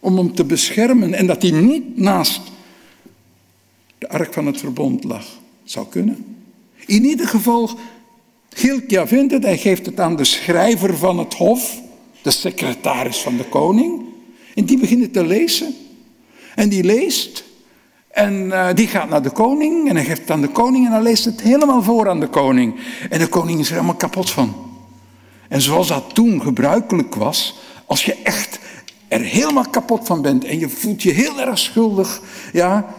[0.00, 2.40] Om hem te beschermen en dat hij niet naast
[3.98, 5.26] de ark van het verbond lag.
[5.64, 6.24] Zou kunnen.
[6.86, 7.70] In ieder geval,
[8.48, 11.80] Gilkia vindt het, hij geeft het aan de schrijver van het hof,
[12.22, 14.02] de secretaris van de koning.
[14.54, 15.74] En die begint te lezen.
[16.54, 17.44] En die leest
[18.14, 20.92] en uh, die gaat naar de koning en hij geeft het aan de koning en
[20.92, 22.74] hij leest het helemaal voor aan de koning.
[23.10, 24.54] En de koning is er helemaal kapot van.
[25.48, 28.58] En zoals dat toen gebruikelijk was, als je echt
[29.08, 32.20] er helemaal kapot van bent en je voelt je heel erg schuldig,
[32.52, 32.94] ja,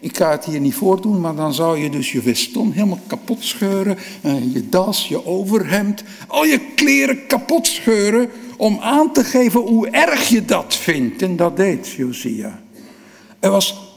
[0.00, 3.44] ik ga het hier niet voordoen, maar dan zou je dus je veston helemaal kapot
[3.44, 9.60] scheuren, uh, je das, je overhemd, al je kleren kapot scheuren om aan te geven
[9.60, 11.22] hoe erg je dat vindt.
[11.22, 12.60] En dat deed Josia.
[13.40, 13.87] Er was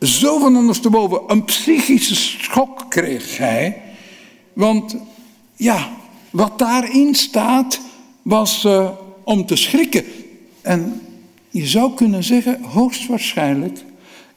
[0.00, 3.82] zo van ondersteboven een psychische schok kreeg hij.
[4.52, 4.96] Want
[5.56, 5.90] ja,
[6.30, 7.80] wat daarin staat
[8.22, 8.90] was uh,
[9.24, 10.04] om te schrikken.
[10.60, 11.00] En
[11.50, 13.78] je zou kunnen zeggen, hoogstwaarschijnlijk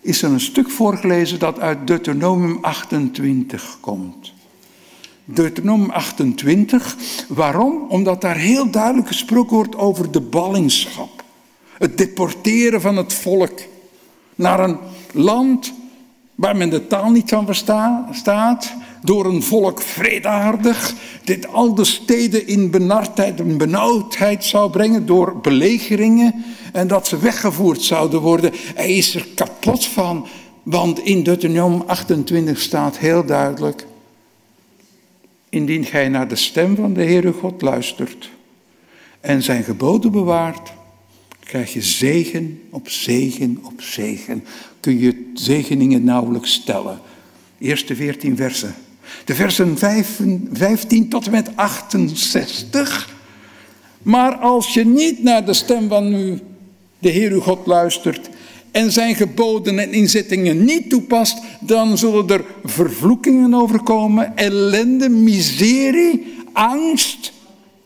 [0.02, 4.34] is er een stuk voorgelezen dat uit Deuteronomium 28 komt.
[5.26, 6.98] Deuteronomium 28.
[7.28, 7.86] Waarom?
[7.90, 11.24] Omdat daar heel duidelijk gesproken wordt over de ballingschap.
[11.78, 13.60] Het deporteren van het volk
[14.36, 14.78] naar een
[15.12, 15.74] land
[16.36, 22.48] waar men de taal niet van verstaat, door een volk vredaardig, dit al de steden
[22.48, 28.52] in benardheid en benauwdheid zou brengen door belegeringen en dat ze weggevoerd zouden worden.
[28.76, 30.28] Hij is er kapot van,
[30.64, 33.86] want in Deuteronomium 28 staat heel duidelijk,
[35.50, 38.30] indien gij naar de stem van de Heere God luistert
[39.20, 40.74] en zijn geboden bewaart,
[41.54, 44.44] krijg je zegen op zegen op zegen.
[44.80, 47.00] Kun je zegeningen nauwelijks stellen.
[47.60, 48.76] Eerste veertien versen.
[49.26, 49.78] De versen
[50.52, 53.16] 15 tot en met 68.
[54.02, 56.40] Maar als je niet naar de stem van u,
[57.00, 58.30] de Heer uw God, luistert
[58.72, 67.32] en zijn geboden en inzettingen niet toepast, dan zullen er vervloekingen overkomen, ellende, miserie, angst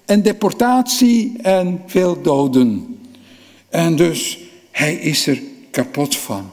[0.05, 2.96] en deportatie en veel doden.
[3.77, 4.39] En dus
[4.71, 6.49] hij is er kapot van.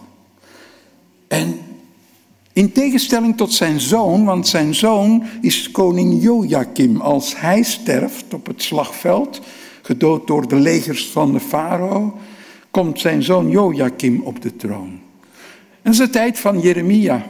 [1.29, 1.59] En
[2.53, 7.01] in tegenstelling tot zijn zoon, want zijn zoon is koning Joachim.
[7.01, 9.41] Als hij sterft op het slagveld,
[9.83, 12.19] gedood door de legers van de farao,
[12.71, 15.01] komt zijn zoon Joachim op de troon.
[15.83, 17.27] Dat is de tijd van Jeremia.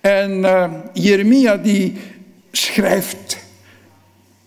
[0.00, 1.92] En uh, Jeremia die
[2.50, 3.43] schrijft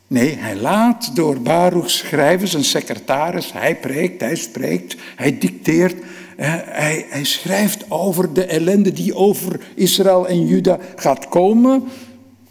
[0.08, 3.54] Nee, hij laat door Baruch schrijven, zijn secretaris.
[3.54, 5.96] Hij preekt, hij spreekt, hij dicteert.
[6.38, 11.84] Hij, hij schrijft over de ellende die over Israël en Juda gaat komen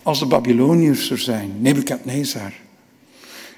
[0.02, 1.52] als de Babyloniërs er zijn.
[1.58, 2.52] Nebukadnezar.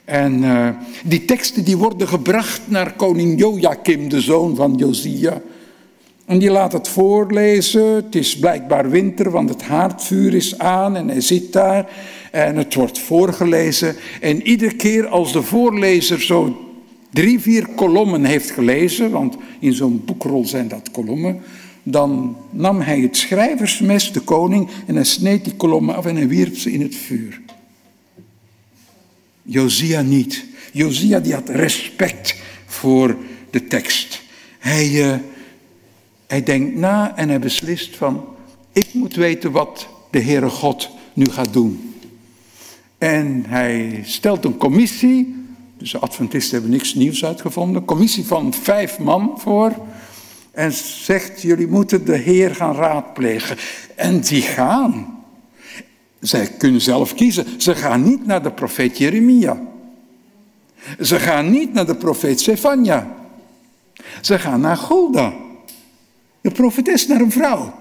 [0.04, 0.68] En uh,
[1.04, 5.40] die teksten die worden gebracht naar koning Joachim, de zoon van Josia.
[6.24, 7.94] En die laat het voorlezen.
[7.94, 11.90] Het is blijkbaar winter, want het haardvuur is aan en hij zit daar.
[12.30, 13.96] En het wordt voorgelezen.
[14.20, 16.68] En iedere keer als de voorlezer zo
[17.10, 21.40] drie, vier kolommen heeft gelezen, want in zo'n boekrol zijn dat kolommen,
[21.82, 26.28] dan nam hij het schrijversmes, de koning, en hij sneed die kolommen af en hij
[26.28, 27.40] wierp ze in het vuur.
[29.42, 30.44] Josia niet.
[30.72, 33.16] Josia die had respect voor
[33.50, 34.22] de tekst.
[34.58, 35.14] Hij, uh,
[36.26, 38.24] hij denkt na en hij beslist van,
[38.72, 41.94] ik moet weten wat de Heere God nu gaat doen.
[42.98, 45.46] En hij stelt een commissie,
[45.76, 49.72] dus de Adventisten hebben niks nieuws uitgevonden, een commissie van vijf man voor.
[50.50, 53.56] En zegt, jullie moeten de Heer gaan raadplegen.
[53.94, 55.18] En die gaan.
[56.20, 57.46] Zij kunnen zelf kiezen.
[57.60, 59.60] Ze gaan niet naar de profeet Jeremia.
[61.00, 63.16] Ze gaan niet naar de profeet Stefania.
[64.20, 65.32] Ze gaan naar Golda.
[66.40, 67.74] De profetes naar een vrouw.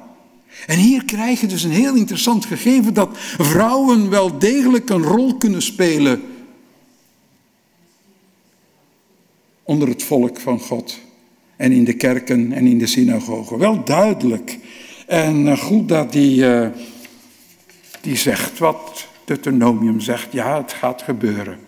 [0.65, 5.35] En hier krijg je dus een heel interessant gegeven dat vrouwen wel degelijk een rol
[5.35, 6.21] kunnen spelen
[9.63, 10.99] onder het volk van God.
[11.55, 13.57] En in de kerken en in de synagogen.
[13.57, 14.57] Wel duidelijk.
[15.07, 16.67] En eh, goed dat die, uh,
[18.01, 20.31] die zegt wat Deuteronomium zegt.
[20.31, 21.66] Ja, het gaat gebeuren.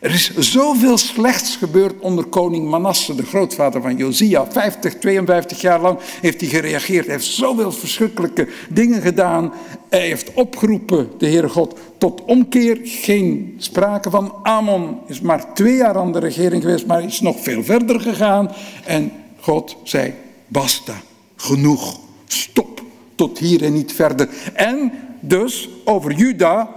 [0.00, 4.46] Er is zoveel slechts gebeurd onder koning Manasse, de grootvader van Josia.
[4.50, 7.06] 50, 52 jaar lang heeft hij gereageerd.
[7.06, 9.52] Hij heeft zoveel verschrikkelijke dingen gedaan.
[9.88, 12.78] Hij heeft opgeroepen, de Heere God, tot omkeer.
[12.82, 14.34] Geen sprake van.
[14.42, 18.50] Amon is maar twee jaar aan de regering geweest, maar is nog veel verder gegaan.
[18.84, 20.14] En God zei,
[20.46, 20.94] basta,
[21.36, 22.82] genoeg, stop,
[23.14, 24.28] tot hier en niet verder.
[24.52, 26.74] En dus over Juda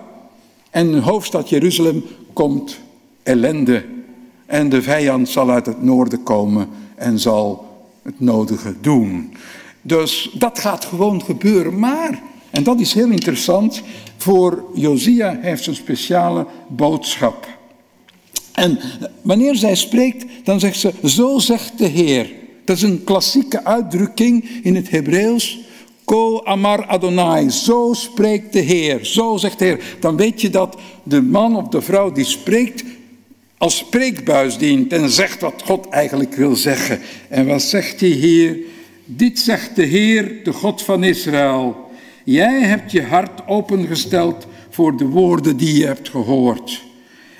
[0.70, 2.04] en hoofdstad Jeruzalem
[2.34, 2.82] komt
[3.24, 3.86] ellende.
[4.46, 7.68] En de vijand zal uit het noorden komen en zal
[8.02, 9.34] het nodige doen.
[9.82, 11.80] Dus dat gaat gewoon gebeuren.
[11.80, 13.82] Maar, en dat is heel interessant,
[14.18, 17.48] voor Josia heeft ze een speciale boodschap.
[18.54, 18.80] En
[19.22, 22.32] wanneer zij spreekt, dan zegt ze, zo zegt de Heer.
[22.66, 25.60] Dat is een klassieke uitdrukking in het Hebreeuws.
[26.04, 29.98] Ko amar Adonai, zo spreekt de Heer, zo zegt de Heer.
[30.00, 32.84] Dan weet je dat de man of de vrouw die spreekt,
[33.64, 37.00] als spreekbuis dient en zegt wat God eigenlijk wil zeggen.
[37.30, 38.58] En wat zegt hij hier?
[39.06, 41.92] Dit zegt de Heer, de God van Israël.
[42.24, 46.84] Jij hebt je hart opengesteld voor de woorden die je hebt gehoord.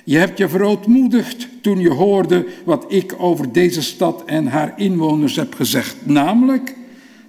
[0.04, 5.36] Je hebt je verootmoedigd toen je hoorde wat ik over deze stad en haar inwoners
[5.36, 6.76] heb gezegd, namelijk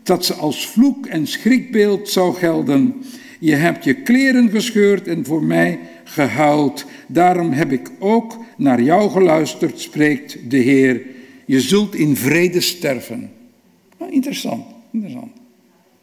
[0.03, 3.05] dat ze als vloek en schrikbeeld zou gelden.
[3.45, 6.85] Je hebt je kleren gescheurd en voor mij gehuild.
[7.07, 11.03] Daarom heb ik ook naar jou geluisterd, spreekt de Heer.
[11.45, 13.31] Je zult in vrede sterven.
[13.99, 15.33] Nou, interessant, interessant.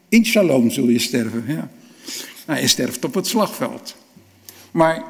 [0.08, 1.70] In shalom zul je sterven, ja.
[2.46, 3.96] Nou, je sterft op het slagveld.
[4.70, 5.04] Maar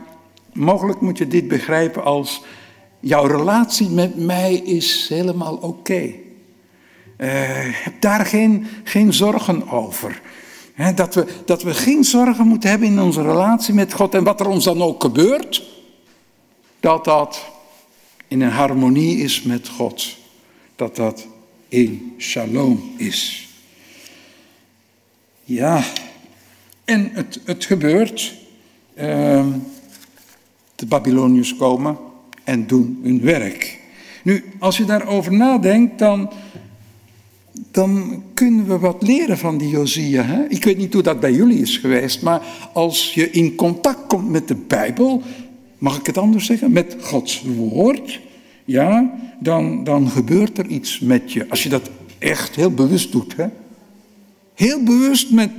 [0.52, 2.42] mogelijk moet je dit begrijpen als
[3.00, 6.12] jouw relatie met mij is helemaal oké.
[7.84, 10.20] heb daar geen, geen zorgen over.
[10.94, 14.14] Dat, we, dat we geen zorgen moeten hebben in onze relatie met God.
[14.14, 15.62] En wat er ons dan ook gebeurt,
[16.80, 17.44] dat dat
[18.28, 20.16] in een harmonie is met God.
[20.76, 21.26] Dat dat
[21.68, 23.48] in shalom is.
[25.44, 25.84] Ja,
[26.84, 28.34] en het, het gebeurt.
[28.94, 29.46] Uh,
[30.74, 31.98] de Babyloniërs komen
[32.44, 33.78] en doen hun werk.
[34.22, 36.30] Nu, als je daarover nadenkt, dan,
[37.70, 40.22] dan kunnen we wat leren van die Josia.
[40.22, 40.44] Hè?
[40.48, 42.42] Ik weet niet hoe dat bij jullie is geweest, maar
[42.72, 45.22] als je in contact komt met de Bijbel,
[45.78, 48.20] mag ik het anders zeggen, met Gods woord,
[48.64, 51.48] ja, dan, dan gebeurt er iets met je.
[51.48, 53.36] Als je dat echt heel bewust doet.
[53.36, 53.46] Hè?
[54.54, 55.50] Heel bewust met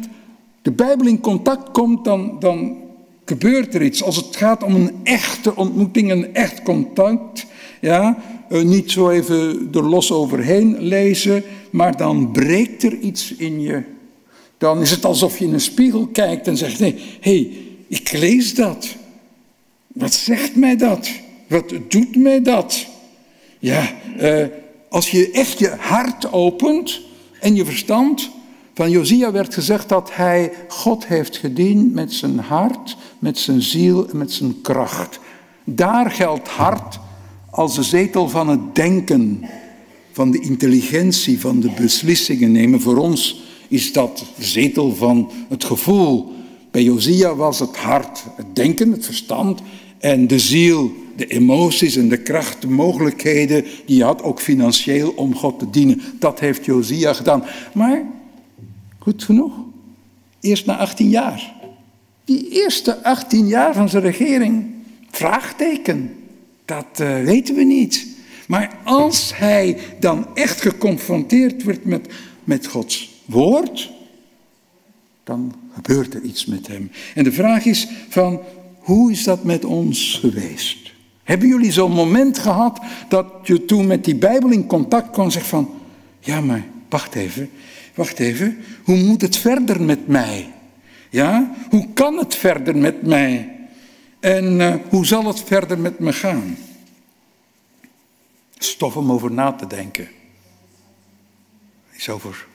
[0.62, 2.78] de Bijbel in contact komt, dan, dan
[3.26, 4.04] gebeurt er iets.
[4.04, 7.46] Als het gaat om een echte ontmoeting, een echt contact,
[7.82, 8.18] ja,
[8.50, 13.84] niet zo even er los overheen lezen, maar dan breekt er iets in je.
[14.58, 17.52] Dan is het alsof je in een spiegel kijkt en zegt: nee, hey,
[17.88, 18.96] ik lees dat.
[19.88, 21.12] Wat zegt mij dat?
[21.48, 22.86] Wat doet mij dat?
[23.60, 24.46] Ja, eh,
[24.90, 27.02] als je echt je hart opent
[27.40, 28.30] en je verstand.
[28.74, 34.10] Van Josia werd gezegd dat hij God heeft gediend met zijn hart, met zijn ziel
[34.10, 35.20] en met zijn kracht.
[35.64, 37.00] Daar geldt hart
[37.54, 39.46] als de zetel van het denken,
[40.12, 42.82] van de intelligentie, van de beslissingen nemen.
[42.82, 46.32] Voor ons is dat de zetel van het gevoel.
[46.72, 49.62] Bij Josia was het hart, het denken, het verstand
[50.00, 55.14] en de ziel, de emoties en de kracht, de mogelijkheden die je had, ook financieel
[55.16, 56.02] om God te dienen.
[56.20, 57.44] Dat heeft Josia gedaan.
[57.74, 58.04] Maar,
[59.00, 59.54] goed genoeg,
[60.40, 61.54] eerst na 18 jaar.
[62.26, 64.66] Die eerste 18 jaar van zijn regering,
[65.12, 66.16] vraagteken,
[66.66, 68.08] dat uh, weten we niet.
[68.48, 72.08] Maar als hij dan echt geconfronteerd wordt met,
[72.44, 73.92] met Gods woord,
[75.24, 76.92] dan gebeurt er iets met hem.
[77.16, 78.42] En de vraag is van,
[78.80, 80.92] hoe is dat met ons geweest?
[81.24, 85.48] Hebben jullie zo'n moment gehad dat je toen met die Bijbel in contact en zegt
[85.48, 85.70] van,
[86.20, 87.50] ja maar wacht even,
[87.94, 90.54] wacht even, hoe moet het verder met mij?
[91.10, 93.53] Ja, hoe kan het verder met mij?
[94.24, 96.58] En uh, hoe zal het verder met me gaan?
[98.58, 100.10] Stof om over na te denken.
[101.92, 102.48] Is over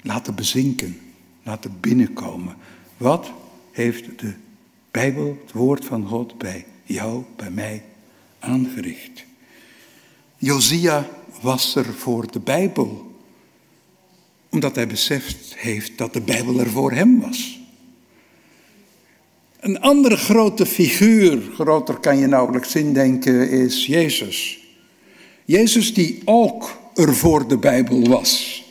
[0.00, 1.00] laten bezinken,
[1.42, 2.56] laten binnenkomen.
[2.96, 3.32] Wat
[3.70, 4.34] heeft de
[4.90, 7.84] Bijbel, het woord van God, bij jou, bij mij
[8.38, 9.24] aangericht?
[10.36, 11.08] Josia
[11.40, 13.16] was er voor de Bijbel,
[14.48, 17.57] omdat hij beseft heeft dat de Bijbel er voor hem was.
[19.68, 24.58] Een andere grote figuur, groter kan je nauwelijks indenken, is Jezus.
[25.44, 28.64] Jezus die ook er voor de Bijbel was.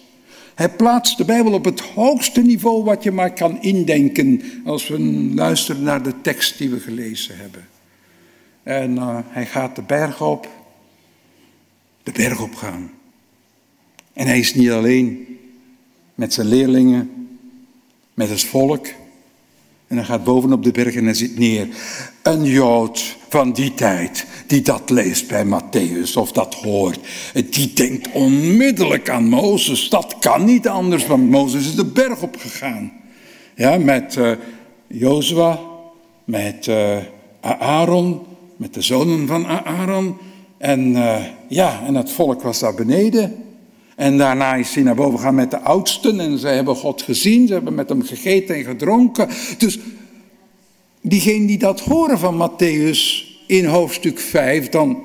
[0.56, 5.00] Hij plaatst de Bijbel op het hoogste niveau wat je maar kan indenken als we
[5.34, 7.68] luisteren naar de tekst die we gelezen hebben.
[8.64, 10.50] En uh, hij gaat de berg op,
[12.04, 12.92] de berg op gaan.
[14.14, 15.38] En hij is niet alleen
[16.16, 17.28] met zijn leerlingen,
[18.14, 18.88] met het volk.
[19.88, 21.68] En hij gaat bovenop de berg en hij zit neer.
[22.24, 27.00] Een Jood van die tijd, die dat leest bij Matthäus of dat hoort,
[27.50, 29.90] die denkt onmiddellijk aan Mozes.
[29.90, 32.92] Dat kan niet anders, want Mozes is de berg opgegaan.
[33.56, 34.32] Ja, met uh,
[34.88, 35.60] Jozua,
[36.24, 36.98] met uh,
[37.42, 38.22] Aaron,
[38.58, 40.18] met de zonen van Aaron.
[40.58, 43.47] En uh, ja, en het volk was daar beneden.
[43.98, 47.48] En daarna is hij naar boven gegaan met de oudsten en ze hebben God gezien,
[47.48, 49.30] ze hebben met hem gegeten en gedronken.
[49.58, 49.80] Dus
[51.02, 55.04] diegenen die dat horen van Matthäus in hoofdstuk 5, dan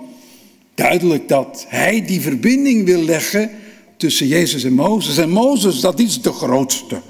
[0.75, 3.51] duidelijk dat hij die verbinding wil leggen
[3.97, 5.19] tussen Jezus en Mozes.
[5.19, 7.01] En Mozes, dat is de grootste.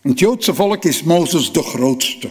[0.00, 2.30] Het Joodse volk is Mozes de grootste.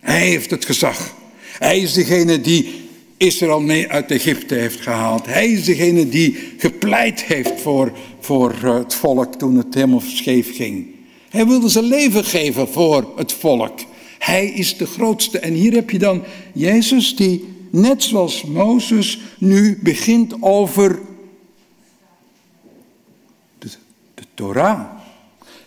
[0.00, 1.14] Hij heeft het gezag.
[1.58, 2.87] Hij is degene die
[3.18, 5.26] Israël mee uit Egypte heeft gehaald.
[5.26, 10.56] Hij is degene die gepleit heeft voor, voor eh, het volk toen het helemaal scheef
[10.56, 10.86] ging.
[11.28, 13.78] Hij wilde zijn leven geven voor het volk.
[14.18, 15.38] Hij is de grootste.
[15.38, 21.00] En hier heb je dan Jezus die, net zoals Mozes, nu begint over
[23.58, 23.68] de,
[24.14, 24.80] de Torah.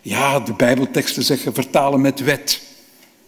[0.01, 2.61] Ja, de Bijbelteksten zeggen vertalen met wet.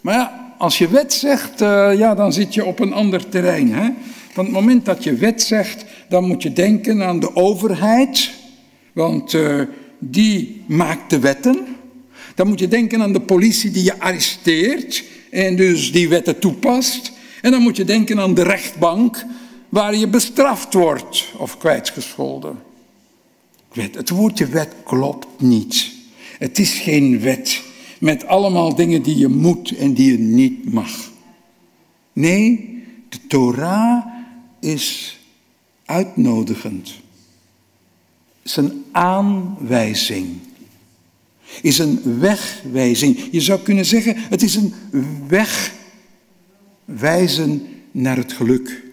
[0.01, 3.73] Maar ja, als je wet zegt, uh, ja, dan zit je op een ander terrein.
[3.73, 3.89] Hè?
[4.31, 8.31] Van het moment dat je wet zegt, dan moet je denken aan de overheid,
[8.93, 9.61] want uh,
[9.99, 11.65] die maakt de wetten.
[12.35, 17.11] Dan moet je denken aan de politie die je arresteert en dus die wetten toepast.
[17.41, 19.25] En dan moet je denken aan de rechtbank,
[19.69, 22.59] waar je bestraft wordt of kwijtgescholden.
[23.73, 25.91] Het woordje wet klopt niet.
[26.37, 27.61] Het is geen wet
[28.03, 31.11] met allemaal dingen die je moet en die je niet mag.
[32.13, 32.77] Nee,
[33.09, 34.05] de Torah
[34.59, 35.17] is
[35.85, 36.93] uitnodigend.
[38.41, 40.27] Is een aanwijzing.
[41.61, 43.27] Is een wegwijzing.
[43.31, 44.73] Je zou kunnen zeggen, het is een
[46.87, 48.83] wegwijzen naar het geluk.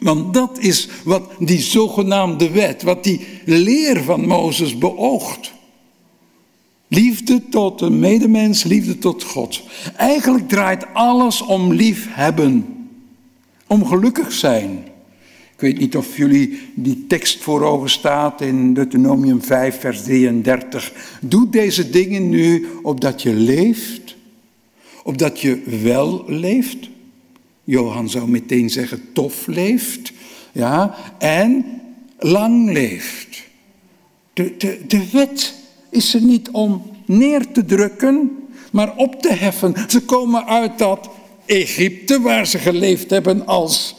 [0.00, 5.53] Want dat is wat die zogenaamde wet, wat die leer van Mozes beoogt.
[6.94, 9.62] Liefde tot een medemens, liefde tot God.
[9.96, 12.66] Eigenlijk draait alles om liefhebben,
[13.66, 14.84] om gelukkig zijn.
[15.54, 20.92] Ik weet niet of jullie die tekst voor ogen staat in Deuteronomium 5, vers 33.
[21.20, 24.16] Doe deze dingen nu opdat je leeft,
[25.02, 26.88] opdat je wel leeft.
[27.64, 30.12] Johan zou meteen zeggen tof leeft,
[30.52, 31.64] ja, en
[32.18, 33.42] lang leeft.
[34.32, 35.62] De, de, de wet
[35.94, 38.38] is er niet om neer te drukken,
[38.72, 39.74] maar op te heffen.
[39.88, 41.08] Ze komen uit dat
[41.46, 43.96] Egypte, waar ze geleefd hebben als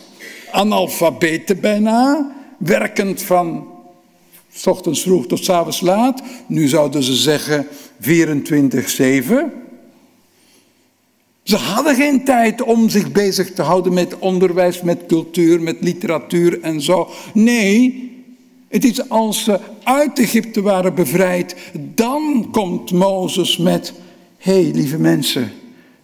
[0.51, 3.67] analfabeten bijna, werkend van
[4.53, 6.21] s ochtends vroeg tot s avonds laat.
[6.47, 7.67] Nu zouden ze zeggen
[8.01, 8.05] 24-7.
[11.43, 16.61] Ze hadden geen tijd om zich bezig te houden met onderwijs, met cultuur, met literatuur
[16.61, 17.09] en zo.
[17.33, 18.04] Nee,
[18.67, 21.55] het is als ze uit Egypte waren bevrijd,
[21.95, 23.93] dan komt Mozes met,
[24.37, 25.51] hé hey, lieve mensen,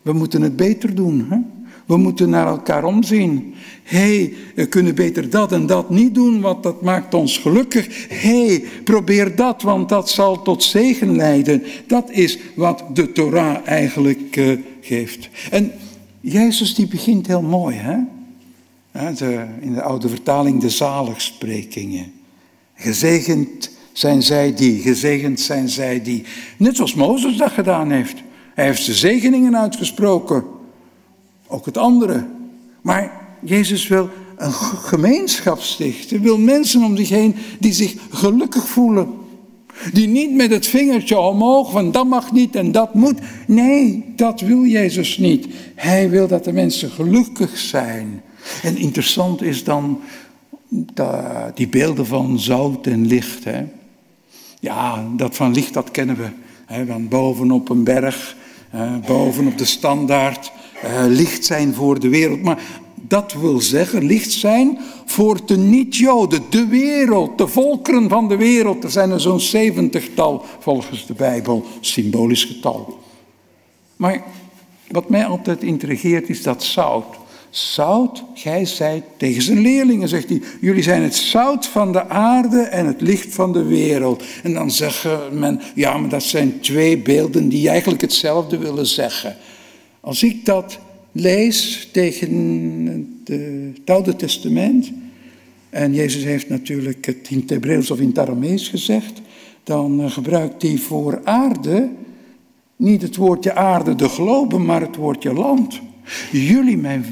[0.01, 1.25] we moeten het beter doen.
[1.29, 1.37] Hè?
[1.85, 3.53] We moeten naar elkaar omzien.
[3.83, 8.07] Hé, hey, we kunnen beter dat en dat niet doen, want dat maakt ons gelukkig.
[8.09, 11.63] Hé, hey, probeer dat, want dat zal tot zegen leiden.
[11.87, 15.29] Dat is wat de Torah eigenlijk uh, geeft.
[15.51, 15.71] En
[16.19, 17.97] Jezus die begint heel mooi, hè?
[19.59, 22.11] In de oude vertaling de zaligsprekingen.
[22.81, 26.23] Gezegend zijn zij die, gezegend zijn zij die.
[26.57, 28.15] Net zoals Mozes dat gedaan heeft.
[28.53, 30.43] Hij heeft de zegeningen uitgesproken.
[31.47, 32.25] Ook het andere.
[32.81, 36.21] Maar Jezus wil een gemeenschap stichten.
[36.21, 39.09] Wil mensen om zich heen die zich gelukkig voelen.
[39.93, 43.19] Die niet met het vingertje omhoog van dat mag niet en dat moet.
[43.47, 45.47] Nee, dat wil Jezus niet.
[45.75, 48.21] Hij wil dat de mensen gelukkig zijn.
[48.63, 50.01] En interessant is dan
[51.53, 53.43] die beelden van zout en licht.
[53.43, 53.65] Hè?
[54.59, 56.29] Ja, dat van licht, dat kennen we.
[56.65, 56.85] Hè?
[56.99, 58.35] Boven op een berg,
[59.05, 60.51] boven op de standaard,
[60.81, 62.41] eh, licht zijn voor de wereld.
[62.41, 62.59] Maar
[62.95, 68.83] dat wil zeggen, licht zijn voor de niet-Joden, de wereld, de volkeren van de wereld.
[68.83, 72.99] Er zijn er zo'n zeventigtal volgens de Bijbel, symbolisch getal.
[73.95, 74.23] Maar
[74.87, 77.19] wat mij altijd intrigeert is dat zout.
[77.51, 80.41] Zout, gij zijt tegen zijn leerlingen, zegt hij.
[80.61, 84.23] Jullie zijn het zout van de aarde en het licht van de wereld.
[84.43, 89.35] En dan zeggen men, ja, maar dat zijn twee beelden die eigenlijk hetzelfde willen zeggen.
[89.99, 90.79] Als ik dat
[91.11, 94.91] lees tegen het Oude Testament,
[95.69, 99.21] en Jezus heeft natuurlijk het in het Hebreeuws of in het Aramees gezegd,
[99.63, 101.89] dan eh, gebruikt hij voor aarde
[102.81, 105.79] niet het woordje aarde, de globe, maar het woordje land.
[106.31, 107.05] Jullie, mijn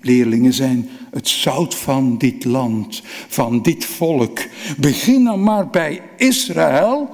[0.00, 4.38] leerlingen zijn het zout van dit land, van dit volk.
[4.76, 7.08] Begin dan maar bij Israël.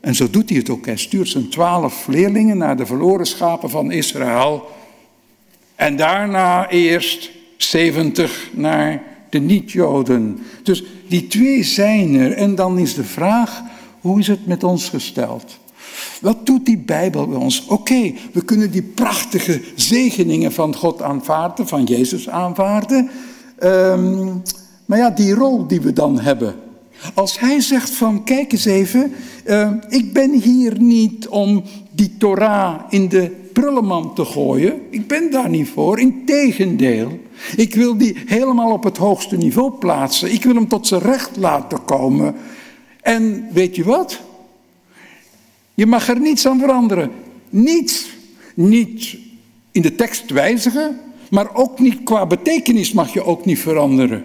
[0.00, 0.86] En zo doet hij het ook.
[0.86, 4.70] Hij stuurt zijn twaalf leerlingen naar de verloren schapen van Israël.
[5.74, 10.38] En daarna eerst zeventig naar de niet-Joden.
[10.62, 12.32] Dus die twee zijn er.
[12.32, 13.62] En dan is de vraag,
[14.00, 15.58] hoe is het met ons gesteld?
[16.24, 17.66] Wat doet die Bijbel bij ons?
[17.66, 23.10] Oké, we kunnen die prachtige zegeningen van God aanvaarden, van Jezus aanvaarden.
[23.62, 24.42] Um,
[24.84, 26.54] maar ja, die rol die we dan hebben.
[27.14, 29.12] Als hij zegt van, kijk eens even,
[29.46, 34.80] uh, ik ben hier niet om die Torah in de prullenmand te gooien.
[34.90, 37.18] Ik ben daar niet voor, integendeel.
[37.56, 40.32] Ik wil die helemaal op het hoogste niveau plaatsen.
[40.32, 42.34] Ik wil hem tot zijn recht laten komen.
[43.00, 44.20] En weet je wat?
[45.74, 47.10] Je mag er niets aan veranderen.
[47.50, 48.12] Niets.
[48.54, 49.16] Niet
[49.72, 51.00] in de tekst wijzigen,
[51.30, 54.24] maar ook niet qua betekenis mag je ook niet veranderen.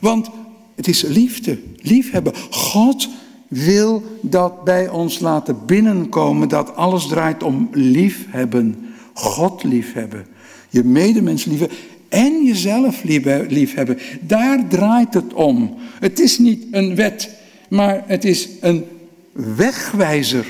[0.00, 0.30] Want
[0.74, 2.32] het is liefde, liefhebben.
[2.50, 3.08] God
[3.48, 8.76] wil dat bij ons laten binnenkomen dat alles draait om liefhebben.
[9.14, 10.26] God liefhebben.
[10.68, 11.78] Je medemens liefhebben
[12.08, 13.02] en jezelf
[13.48, 13.98] liefhebben.
[14.20, 15.74] Daar draait het om.
[16.00, 17.30] Het is niet een wet,
[17.68, 18.84] maar het is een
[19.32, 20.46] wegwijzer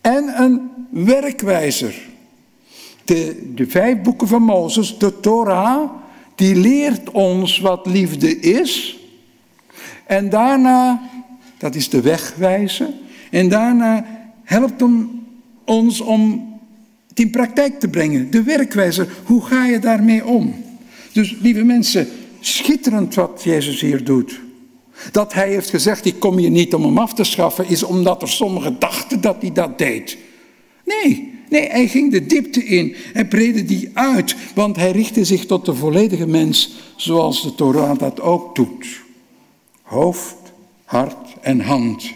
[0.00, 1.94] en een werkwijzer.
[3.04, 5.90] De, de vijf boeken van Mozes, de Torah,
[6.34, 8.98] Die leert ons wat liefde is.
[10.06, 11.00] En daarna,
[11.58, 12.88] dat is de wegwijzer.
[13.30, 14.06] En daarna
[14.44, 15.22] helpt hem
[15.64, 16.48] ons om
[17.08, 18.30] het in praktijk te brengen.
[18.30, 20.54] De werkwijzer, hoe ga je daarmee om?
[21.12, 22.08] Dus lieve mensen,
[22.40, 24.40] schitterend wat Jezus hier doet.
[25.12, 28.22] Dat hij heeft gezegd, ik kom hier niet om hem af te schaffen, is omdat
[28.22, 30.18] er sommigen dachten dat hij dat deed.
[30.84, 32.94] Nee, nee, hij ging de diepte in.
[33.12, 37.98] Hij breidde die uit, want hij richtte zich tot de volledige mens, zoals de Torah
[37.98, 38.86] dat ook doet.
[39.82, 40.36] Hoofd,
[40.84, 42.10] hart en hand.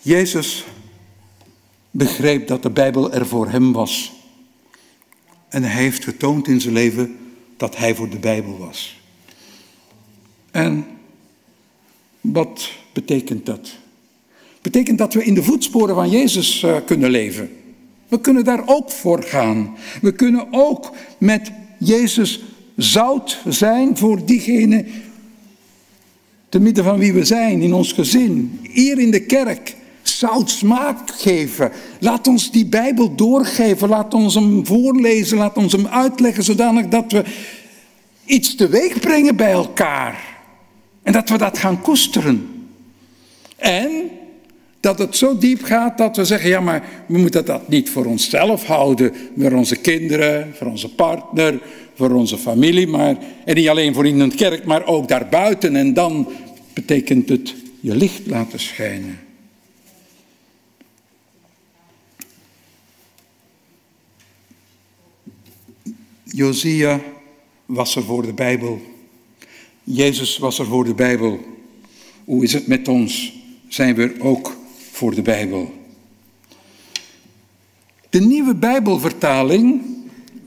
[0.00, 0.64] Jezus
[1.90, 4.12] begreep dat de Bijbel er voor hem was.
[5.48, 7.16] En hij heeft getoond in zijn leven
[7.56, 8.97] dat hij voor de Bijbel was.
[10.58, 10.86] En
[12.20, 13.70] wat betekent dat?
[14.62, 17.50] Betekent dat we in de voetsporen van Jezus uh, kunnen leven.
[18.08, 19.76] We kunnen daar ook voor gaan.
[20.00, 22.42] We kunnen ook met Jezus
[22.76, 24.84] zout zijn voor diegene
[26.48, 29.76] te midden van wie we zijn, in ons gezin, hier in de kerk.
[30.02, 31.72] Zout smaak geven.
[32.00, 33.88] Laat ons die Bijbel doorgeven.
[33.88, 35.38] Laat ons hem voorlezen.
[35.38, 37.24] Laat ons hem uitleggen zodanig dat we
[38.24, 40.27] iets teweeg brengen bij elkaar.
[41.08, 42.66] En dat we dat gaan koesteren.
[43.56, 44.10] En
[44.80, 48.04] dat het zo diep gaat dat we zeggen, ja maar we moeten dat niet voor
[48.04, 51.60] onszelf houden, voor onze kinderen, voor onze partner,
[51.94, 55.76] voor onze familie, maar, en niet alleen voor in een kerk, maar ook daarbuiten.
[55.76, 56.28] En dan
[56.72, 59.18] betekent het je licht laten schijnen.
[66.24, 67.00] Josia
[67.66, 68.96] was er voor de Bijbel.
[69.90, 71.40] Jezus was er voor de Bijbel.
[72.24, 73.32] Hoe is het met ons?
[73.68, 74.56] Zijn we er ook
[74.92, 75.72] voor de Bijbel?
[78.10, 79.82] De nieuwe Bijbelvertaling,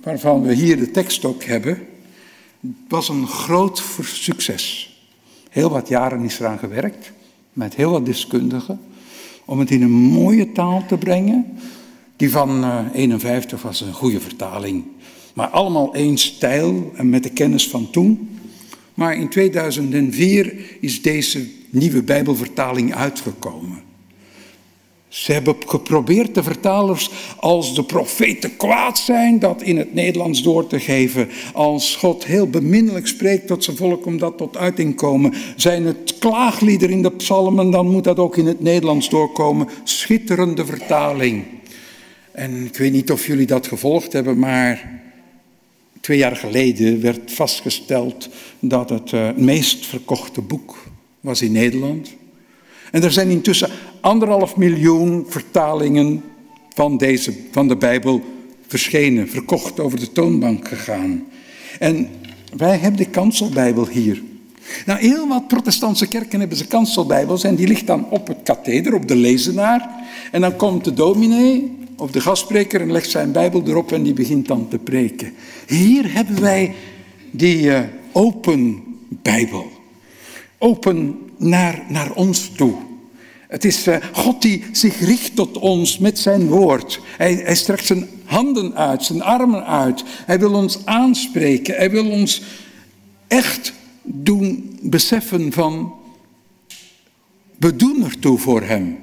[0.04, 1.88] waarvan we hier de tekst ook hebben,
[2.88, 4.96] was een groot succes.
[5.50, 7.12] Heel wat jaren is eraan gewerkt,
[7.54, 8.80] met heel wat deskundigen,
[9.46, 11.46] om het in een mooie taal te brengen.
[12.16, 12.64] Die van
[12.94, 14.84] 51 eh, was een goede vertaling,
[15.34, 18.40] maar allemaal één stijl en met de kennis van toen.
[19.02, 23.82] Maar in 2004 is deze nieuwe Bijbelvertaling uitgekomen.
[25.08, 30.68] Ze hebben geprobeerd de vertalers als de profeten kwaad zijn dat in het Nederlands door
[30.68, 31.30] te geven.
[31.54, 35.34] Als God heel beminnelijk spreekt tot zijn volk om dat tot uiting komen.
[35.56, 39.68] Zijn het klaaglieder in de psalmen, dan moet dat ook in het Nederlands doorkomen.
[39.84, 41.44] Schitterende vertaling.
[42.32, 45.01] En ik weet niet of jullie dat gevolgd hebben, maar
[46.02, 48.30] Twee jaar geleden werd vastgesteld
[48.60, 50.78] dat het uh, meest verkochte boek
[51.20, 52.10] was in Nederland.
[52.92, 56.24] En er zijn intussen anderhalf miljoen vertalingen
[56.74, 58.22] van, deze, van de Bijbel
[58.68, 61.24] verschenen, verkocht over de toonbank gegaan.
[61.80, 62.10] En
[62.58, 64.22] wij hebben de kanselbijbel hier.
[64.86, 68.94] Nou, heel wat protestantse kerken hebben ze kanselbijbels en die ligt dan op het katheder,
[68.94, 69.90] op de lezenaar.
[70.32, 74.14] En dan komt de dominee of de gastspreker en legt zijn Bijbel erop en die
[74.14, 75.34] begint dan te preken.
[75.68, 76.76] Hier hebben wij
[77.32, 77.80] die uh,
[78.12, 79.72] open Bijbel.
[80.58, 82.74] Open naar, naar ons toe.
[83.48, 87.00] Het is uh, God die zich richt tot ons met zijn woord.
[87.18, 90.04] Hij, hij strekt zijn handen uit, zijn armen uit.
[90.26, 91.76] Hij wil ons aanspreken.
[91.76, 92.42] Hij wil ons
[93.28, 93.74] echt
[94.04, 95.94] doen beseffen van,
[97.58, 98.98] we doen ertoe voor hem.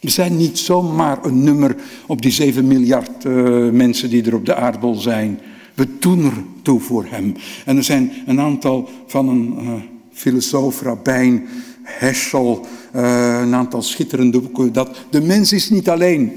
[0.00, 1.76] We zijn niet zomaar een nummer
[2.06, 5.40] op die 7 miljard uh, mensen die er op de aardbol zijn.
[5.74, 6.32] We doen er
[6.62, 7.34] toe voor hem.
[7.64, 9.72] En er zijn een aantal van een uh,
[10.12, 11.46] filosoof, rabbijn,
[11.82, 14.72] Heschel, uh, een aantal schitterende boeken.
[14.72, 16.32] Dat de mens is niet alleen.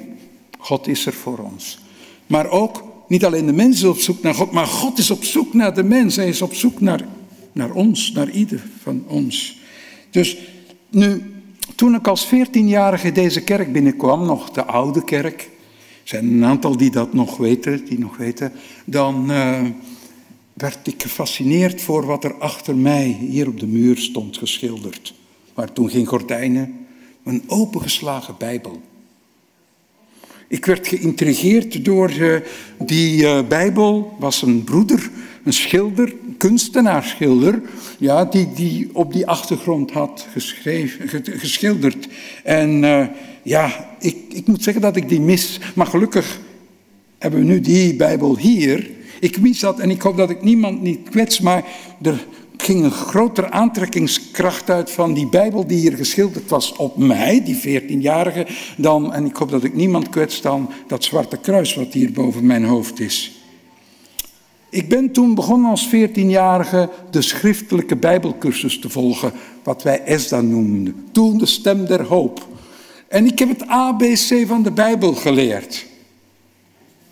[0.58, 1.80] God is er voor ons.
[2.28, 5.24] Maar ook niet alleen de mens is op zoek naar God, maar God is op
[5.24, 6.16] zoek naar de mens.
[6.16, 7.06] Hij is op zoek naar,
[7.52, 9.60] naar ons, naar ieder van ons.
[10.10, 10.38] Dus
[10.90, 11.31] nu,
[11.82, 15.50] toen ik als veertienjarige deze kerk binnenkwam, nog de oude kerk, er
[16.04, 18.52] zijn een aantal die dat nog weten, die nog weten,
[18.86, 19.62] dan uh,
[20.54, 25.14] werd ik gefascineerd voor wat er achter mij hier op de muur stond geschilderd.
[25.54, 26.88] Maar toen geen gordijnen,
[27.24, 28.82] een opengeslagen Bijbel.
[30.52, 32.36] Ik werd geïntrigeerd door uh,
[32.78, 35.10] die uh, Bijbel, was een broeder
[35.44, 37.62] een schilder, een kunstenaarsschilder,
[37.98, 42.08] ja, die, die op die achtergrond had geschreven, geschilderd.
[42.44, 43.06] En uh,
[43.44, 45.60] ja, ik, ik moet zeggen dat ik die mis.
[45.76, 46.40] Maar gelukkig
[47.18, 48.90] hebben we nu die Bijbel hier.
[49.20, 51.64] Ik mis dat en ik hoop dat ik niemand niet kwets, maar
[52.02, 52.26] er
[52.62, 57.82] ging een grotere aantrekkingskracht uit van die Bijbel die hier geschilderd was op mij, die
[57.82, 58.48] 14-jarige,
[58.78, 62.46] dan, en ik hoop dat ik niemand kwets, dan dat zwarte kruis wat hier boven
[62.46, 63.32] mijn hoofd is.
[64.70, 69.32] Ik ben toen begonnen als 14-jarige de schriftelijke Bijbelcursus te volgen,
[69.64, 71.08] wat wij ESDA noemden.
[71.12, 72.48] Toen de stem der hoop.
[73.08, 75.86] En ik heb het ABC van de Bijbel geleerd.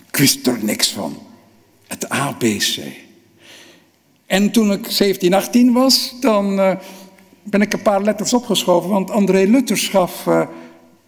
[0.08, 1.18] Ik wist er niks van.
[1.88, 2.80] Het ABC.
[4.30, 6.72] En toen ik 17, 18 was, dan uh,
[7.44, 10.42] ben ik een paar letters opgeschoven, want André Lutters gaf uh,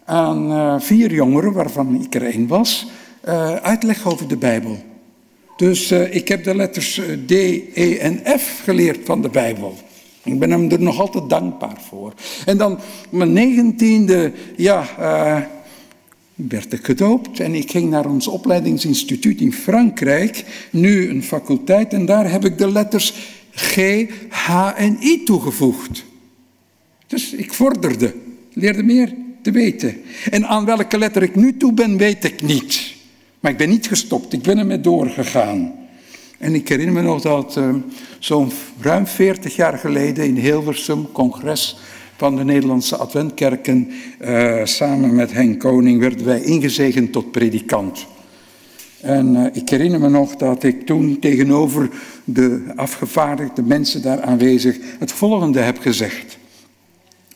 [0.04, 2.86] aan uh, vier jongeren, waarvan ik er één was,
[3.62, 4.78] uitleg over de Bijbel.
[5.56, 9.74] Dus ik heb de letters D, E en F geleerd van de Bijbel.
[10.22, 12.12] Ik ben hem er nog altijd dankbaar voor.
[12.46, 12.78] En dan
[13.10, 14.84] mijn negentiende, ja,
[16.48, 22.06] werd ik gedoopt en ik ging naar ons opleidingsinstituut in Frankrijk, nu een faculteit, en
[22.06, 23.14] daar heb ik de letters
[23.50, 26.04] G, H en I toegevoegd.
[27.06, 28.14] Dus ik vorderde,
[28.52, 29.96] leerde meer te weten.
[30.30, 32.94] En aan welke letter ik nu toe ben, weet ik niet.
[33.40, 35.72] Maar ik ben niet gestopt, ik ben ermee doorgegaan.
[36.38, 37.74] En ik herinner me nog dat uh,
[38.18, 41.76] zo'n ruim 40 jaar geleden in Hilversum, congres
[42.22, 48.06] van de Nederlandse Adventkerken, uh, samen met Henk Koning, werden wij ingezegend tot predikant.
[49.00, 51.90] En uh, ik herinner me nog dat ik toen tegenover
[52.24, 56.38] de afgevaardigde mensen daar aanwezig het volgende heb gezegd.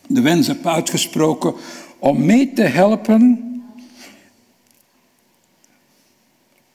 [0.06, 1.54] De wens heb uitgesproken
[1.98, 3.40] om mee te helpen,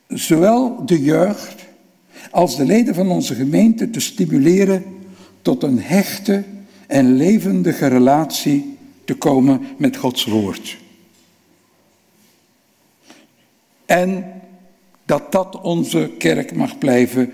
[0.07, 1.55] zowel de jeugd
[2.31, 4.83] als de leden van onze gemeente te stimuleren
[5.41, 6.43] tot een hechte
[6.91, 10.77] en levendige relatie te komen met Gods woord.
[13.85, 14.41] En
[15.05, 17.33] dat dat onze kerk mag blijven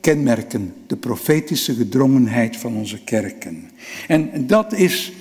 [0.00, 3.70] kenmerken, de profetische gedrongenheid van onze kerken.
[4.08, 5.12] En dat is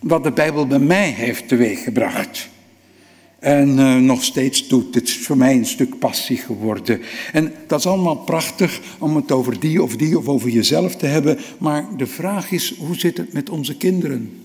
[0.00, 2.48] wat de Bijbel bij mij heeft teweeggebracht.
[3.40, 4.94] En uh, nog steeds doet.
[4.94, 7.00] Het is voor mij een stuk passie geworden.
[7.32, 11.06] En dat is allemaal prachtig om het over die of die of over jezelf te
[11.06, 11.38] hebben.
[11.58, 14.42] Maar de vraag is, hoe zit het met onze kinderen?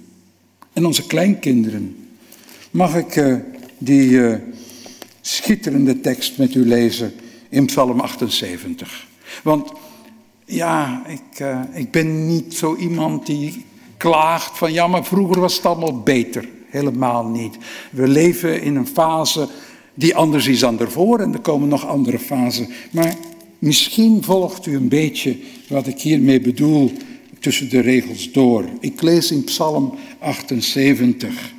[0.74, 2.10] En onze kleinkinderen?
[2.72, 3.36] Mag ik uh,
[3.78, 4.36] die uh,
[5.22, 7.14] schitterende tekst met u lezen
[7.50, 9.08] in Psalm 78?
[9.44, 9.72] Want
[10.46, 13.66] ja, ik, ik ben niet zo iemand die
[13.98, 16.48] klaagt van ja, maar vroeger was het allemaal beter.
[16.76, 17.58] Helemaal niet.
[17.92, 19.48] We leven in een fase
[19.94, 22.68] die anders is dan ervoor en er komen nog andere fasen.
[22.92, 23.16] Maar
[23.60, 26.92] misschien volgt u een beetje wat ik hiermee bedoel
[27.40, 28.66] tussen de regels door.
[28.80, 31.54] Ik lees in Psalm 78.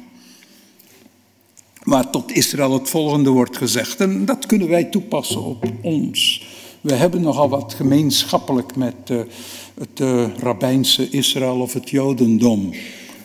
[1.82, 4.00] Waar tot Israël het volgende wordt gezegd.
[4.00, 6.46] En dat kunnen wij toepassen op ons.
[6.80, 9.20] We hebben nogal wat gemeenschappelijk met uh,
[9.74, 12.72] het uh, rabbijnse Israël of het Jodendom.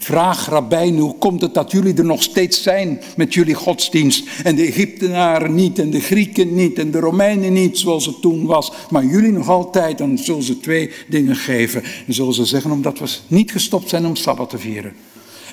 [0.03, 4.27] Vraag rabbijn, hoe komt het dat jullie er nog steeds zijn met jullie godsdienst?
[4.43, 8.45] En de Egyptenaren niet, en de Grieken niet, en de Romeinen niet, zoals het toen
[8.45, 8.71] was.
[8.89, 11.83] Maar jullie nog altijd, dan zullen ze twee dingen geven.
[12.07, 14.93] En zullen ze zeggen, omdat we niet gestopt zijn om Sabbat te vieren.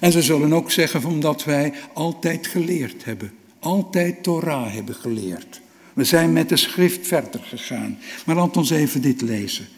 [0.01, 3.33] En ze zullen ook zeggen, omdat wij altijd geleerd hebben.
[3.59, 5.61] Altijd Torah hebben geleerd.
[5.95, 7.99] We zijn met de schrift verder gegaan.
[8.27, 9.69] Maar laat ons even dit lezen.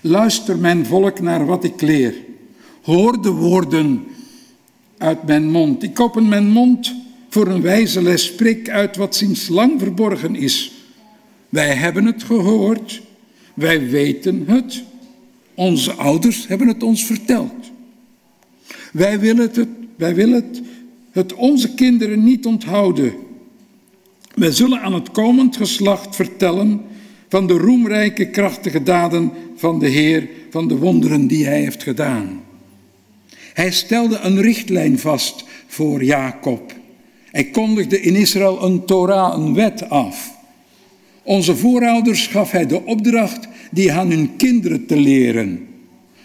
[0.00, 2.14] Luister mijn volk naar wat ik leer.
[2.82, 4.04] Hoor de woorden
[4.98, 5.82] uit mijn mond.
[5.82, 6.94] Ik open mijn mond
[7.28, 8.24] voor een wijze les.
[8.24, 10.72] Spreek uit wat sinds lang verborgen is.
[11.48, 13.02] Wij hebben het gehoord.
[13.54, 14.82] Wij weten het.
[15.54, 17.70] Onze ouders hebben het ons verteld.
[18.92, 19.66] Wij willen het,
[19.96, 20.62] wij willen het,
[21.10, 23.12] het onze kinderen niet onthouden.
[24.34, 26.80] Wij zullen aan het komend geslacht vertellen
[27.28, 32.40] van de roemrijke, krachtige daden van de Heer, van de wonderen die Hij heeft gedaan.
[33.60, 36.72] Hij stelde een richtlijn vast voor Jacob.
[37.24, 40.32] Hij kondigde in Israël een Torah, een wet af.
[41.22, 45.66] Onze voorouders gaf hij de opdracht die aan hun kinderen te leren.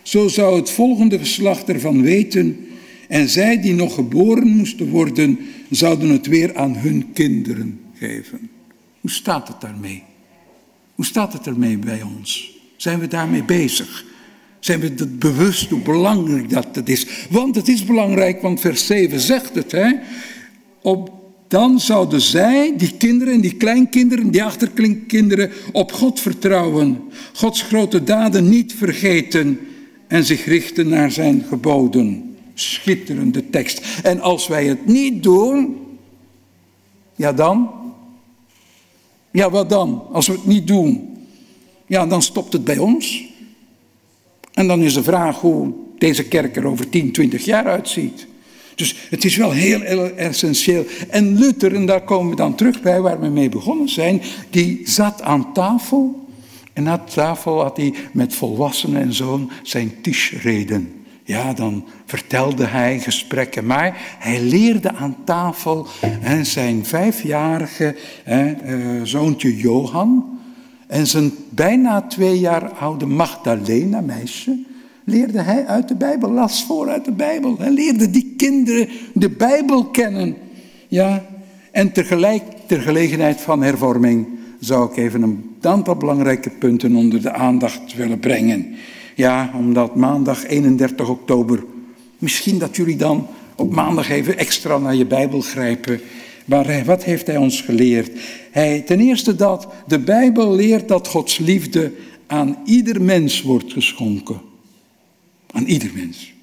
[0.01, 2.67] Zo zou het volgende geslacht ervan weten
[3.07, 8.49] en zij die nog geboren moesten worden, zouden het weer aan hun kinderen geven.
[9.01, 10.03] Hoe staat het daarmee?
[10.95, 12.57] Hoe staat het ermee bij ons?
[12.75, 14.13] Zijn we daarmee bezig?
[14.65, 17.07] Zijn we het bewust hoe belangrijk dat het is?
[17.29, 19.71] Want het is belangrijk, want vers 7 zegt het.
[19.71, 19.91] Hè?
[20.81, 21.11] Op,
[21.47, 27.01] dan zouden zij, die kinderen en die kleinkinderen, die achterkleinkinderen, op God vertrouwen.
[27.33, 29.59] Gods grote daden niet vergeten
[30.07, 32.35] en zich richten naar zijn geboden.
[32.53, 33.99] Schitterende tekst.
[34.03, 35.75] En als wij het niet doen,
[37.15, 37.69] ja dan?
[39.31, 40.03] Ja, wat dan?
[40.11, 41.17] Als we het niet doen,
[41.87, 43.33] ja, dan stopt het bij ons.
[44.55, 48.27] En dan is de vraag hoe deze kerk er over 10, 20 jaar uitziet.
[48.75, 49.81] Dus het is wel heel,
[50.15, 50.85] essentieel.
[51.09, 54.81] En Luther, en daar komen we dan terug bij waar we mee begonnen zijn, die
[54.83, 56.27] zat aan tafel
[56.73, 60.93] En aan tafel had hij met volwassenen en zoon zijn tischreden.
[61.23, 63.65] Ja, dan vertelde hij gesprekken.
[63.65, 70.34] Maar hij leerde aan tafel hè, zijn vijfjarige hè, uh, zoontje Johan
[70.87, 74.59] en zijn bijna twee jaar oude Magdalena, meisje,
[75.03, 77.57] leerde hij uit de Bijbel, las voor uit de Bijbel.
[77.57, 80.35] Hij leerde die kinderen de Bijbel kennen.
[80.87, 81.25] Ja,
[81.71, 84.27] en tegelijk, ter gelegenheid van hervorming,
[84.59, 88.75] zou ik even een aantal belangrijke punten onder de aandacht willen brengen.
[89.15, 91.63] Ja, omdat maandag 31 oktober,
[92.17, 95.99] misschien dat jullie dan op maandag even extra naar je Bijbel grijpen.
[96.45, 98.11] Maar wat heeft hij ons geleerd?
[98.51, 101.91] Hij, ten eerste dat de Bijbel leert dat Gods liefde
[102.27, 104.41] aan ieder mens wordt geschonken.
[105.51, 106.33] Aan ieder mens.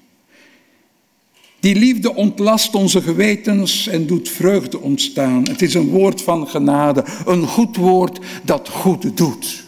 [1.59, 5.43] Die liefde ontlast onze gewetens en doet vreugde ontstaan.
[5.49, 9.63] Het is een woord van genade, een goed woord dat goed doet.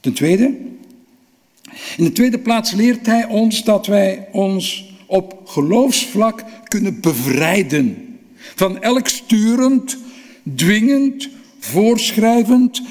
[0.00, 0.56] Ten tweede,
[1.96, 8.09] in de tweede plaats leert hij ons dat wij ons op geloofsvlak kunnen bevrijden
[8.54, 9.98] van elk sturend,
[10.56, 11.28] dwingend,
[11.58, 12.82] voorschrijvend,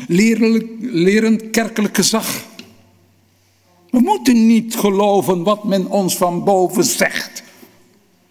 [0.80, 2.48] lerend kerkelijk gezag.
[3.90, 7.44] We moeten niet geloven wat men ons van boven zegt.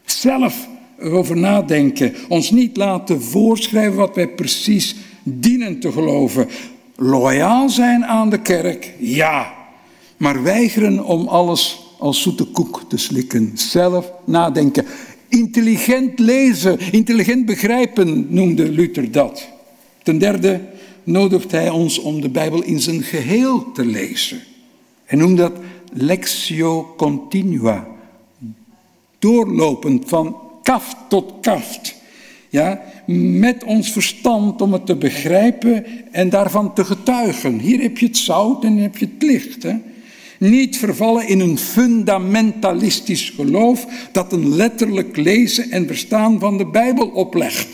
[0.04, 2.14] Zelf erover nadenken.
[2.28, 6.48] Ons niet laten voorschrijven wat wij precies dienen te geloven.
[6.96, 9.54] Loyaal zijn aan de kerk, ja.
[10.16, 13.52] Maar weigeren om alles als zoete koek te slikken.
[13.54, 14.86] Zelf nadenken.
[15.28, 19.48] Intelligent lezen, intelligent begrijpen noemde Luther dat.
[20.02, 20.60] Ten derde
[21.04, 24.40] nodigt hij ons om de Bijbel in zijn geheel te lezen.
[25.04, 25.52] Hij noemt dat
[25.92, 27.86] lectio continua.
[29.18, 31.96] Doorlopend van kaft tot kaft.
[32.48, 32.82] Ja,
[33.38, 37.58] met ons verstand om het te begrijpen en daarvan te getuigen.
[37.58, 39.64] Hier heb je het zout en heb je het licht.
[40.38, 47.06] Niet vervallen in een fundamentalistisch geloof dat een letterlijk lezen en verstaan van de Bijbel
[47.06, 47.68] oplegt.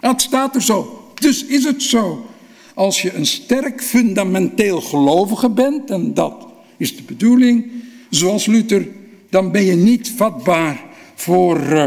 [0.00, 1.10] Dat staat er zo.
[1.14, 2.26] Dus is het zo.
[2.74, 6.46] Als je een sterk fundamenteel gelovige bent, en dat
[6.76, 7.70] is de bedoeling,
[8.10, 8.88] zoals Luther,
[9.30, 11.84] dan ben je niet vatbaar voor uh,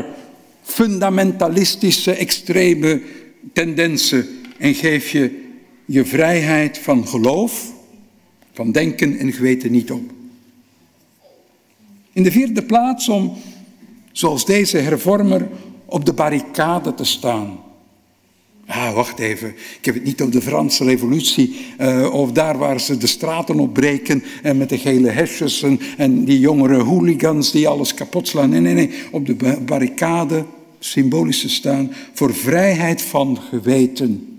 [0.61, 3.01] fundamentalistische, extreme
[3.53, 4.27] tendensen
[4.57, 5.43] en geef je
[5.85, 7.73] je vrijheid van geloof,
[8.55, 10.11] van denken en geweten niet op.
[12.13, 13.33] In de vierde plaats om,
[14.11, 15.47] zoals deze hervormer,
[15.85, 17.59] op de barricade te staan.
[18.67, 19.47] Ah, wacht even.
[19.49, 23.59] Ik heb het niet over de Franse revolutie uh, of daar waar ze de straten
[23.59, 28.49] opbreken en met de gele hesjes en, en, die jongere hooligans die alles kapot slaan.
[28.49, 28.91] Nee, nee, nee.
[29.11, 29.35] Op de
[29.65, 30.45] barricade,
[30.79, 34.34] symbolische staan, voor vrijheid van geweten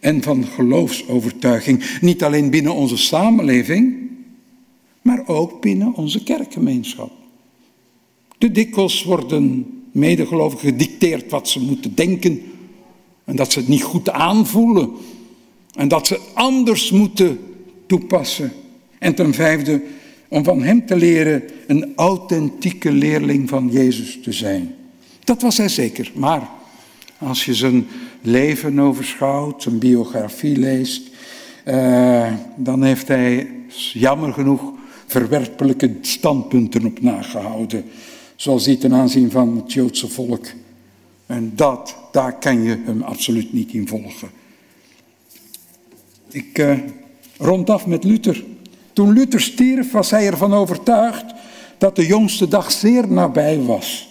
[0.00, 1.98] en van geloofsovertuiging.
[2.00, 3.96] Niet alleen binnen onze samenleving,
[5.02, 7.10] maar ook binnen onze kerkgemeenschap.
[8.38, 12.42] De dikwijls worden medegelovigen gedicteerd wat ze moeten denken
[13.24, 14.90] en dat ze het niet goed aanvoelen.
[15.74, 17.38] En dat ze anders moeten
[17.86, 18.52] toepassen.
[18.98, 19.82] En ten vijfde,
[20.28, 24.74] om van hem te leren een authentieke leerling van Jezus te zijn.
[25.24, 26.12] Dat was hij zeker.
[26.14, 26.48] Maar
[27.18, 27.86] als je zijn
[28.22, 31.02] leven overschouwt, zijn biografie leest,
[31.64, 33.50] eh, dan heeft hij
[33.92, 34.72] jammer genoeg
[35.06, 37.84] verwerpelijke standpunten op nagehouden.
[38.36, 40.46] Zoals hij ten aanzien van het Joodse volk
[41.26, 44.28] en dat, daar kan je hem absoluut niet in volgen.
[46.30, 46.78] Ik uh,
[47.38, 48.44] rond af met Luther.
[48.92, 51.24] Toen Luther stierf, was hij ervan overtuigd
[51.78, 54.08] dat de jongste dag zeer nabij was.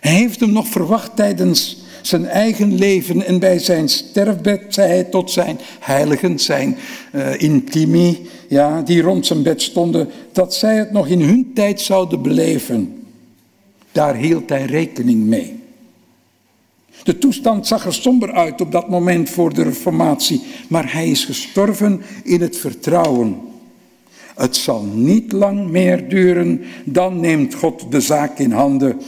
[0.00, 5.04] Hij heeft hem nog verwacht tijdens zijn eigen leven en bij zijn sterfbed zei hij
[5.04, 6.76] tot zijn heiligen, zijn
[7.14, 11.80] uh, intimi, ja, die rond zijn bed stonden, dat zij het nog in hun tijd
[11.80, 13.06] zouden beleven.
[13.92, 15.58] Daar hield hij rekening mee.
[17.02, 21.24] De toestand zag er somber uit op dat moment voor de Reformatie, maar hij is
[21.24, 23.40] gestorven in het vertrouwen.
[24.34, 29.00] Het zal niet lang meer duren, dan neemt God de zaak in handen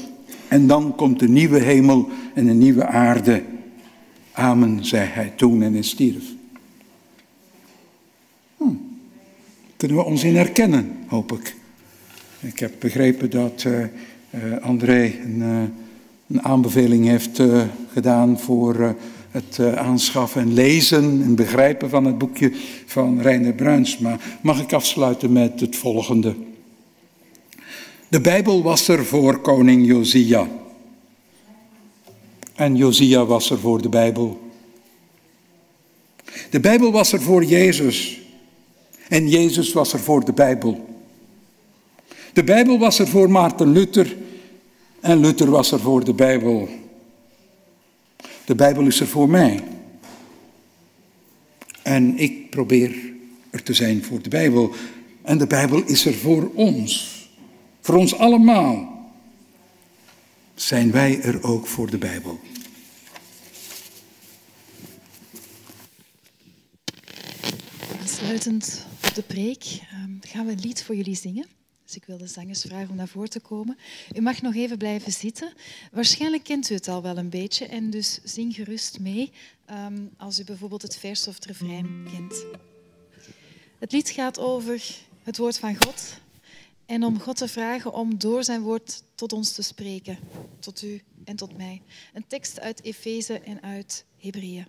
[0.51, 3.43] en dan komt de nieuwe hemel en een nieuwe aarde.
[4.33, 6.25] Amen, zei hij toen en hij stierf.
[8.57, 8.65] Hm.
[9.77, 11.57] Kunnen we ons in herkennen, hoop ik.
[12.41, 15.39] Ik heb begrepen dat uh, uh, André een.
[15.39, 15.63] Uh,
[16.31, 17.43] een aanbeveling heeft
[17.93, 18.95] gedaan voor
[19.31, 22.53] het aanschaffen en lezen en begrijpen van het boekje
[22.87, 24.19] van Reiner Bruinsma.
[24.43, 26.35] Mag ik afsluiten met het volgende.
[28.11, 30.49] De Bijbel was er voor koning Josia.
[32.55, 34.51] En Josia was er voor de Bijbel.
[36.51, 38.21] De Bijbel was er voor Jezus.
[39.09, 40.89] En Jezus was er voor de Bijbel.
[42.33, 44.17] De Bijbel was er voor Maarten Luther.
[45.01, 46.69] En Luther was er voor de Bijbel.
[48.45, 49.63] De Bijbel is er voor mij.
[51.83, 52.97] En ik probeer
[53.51, 54.73] er te zijn voor de Bijbel.
[55.23, 57.19] En de Bijbel is er voor ons.
[57.81, 58.99] Voor ons allemaal.
[60.55, 62.41] Zijn wij er ook voor de Bijbel?
[68.01, 71.47] Aansluitend op de preek ehm, gaan we een lied voor jullie zingen.
[71.85, 73.79] Dus ik wil de zangers vragen om naar voren te komen.
[74.17, 75.53] U mag nog even blijven zitten.
[75.93, 79.33] Waarschijnlijk kent u het al wel een beetje en dus zing gerust mee
[79.65, 82.45] ehm, als u bijvoorbeeld het vers of het refrein kent.
[83.79, 84.83] Het lied gaat over
[85.23, 86.19] het woord van God
[86.91, 90.19] en om God te vragen om door zijn woord tot ons te spreken,
[90.59, 91.83] tot u en tot mij.
[92.15, 94.67] Een tekst uit Efeze en uit Hebreeën.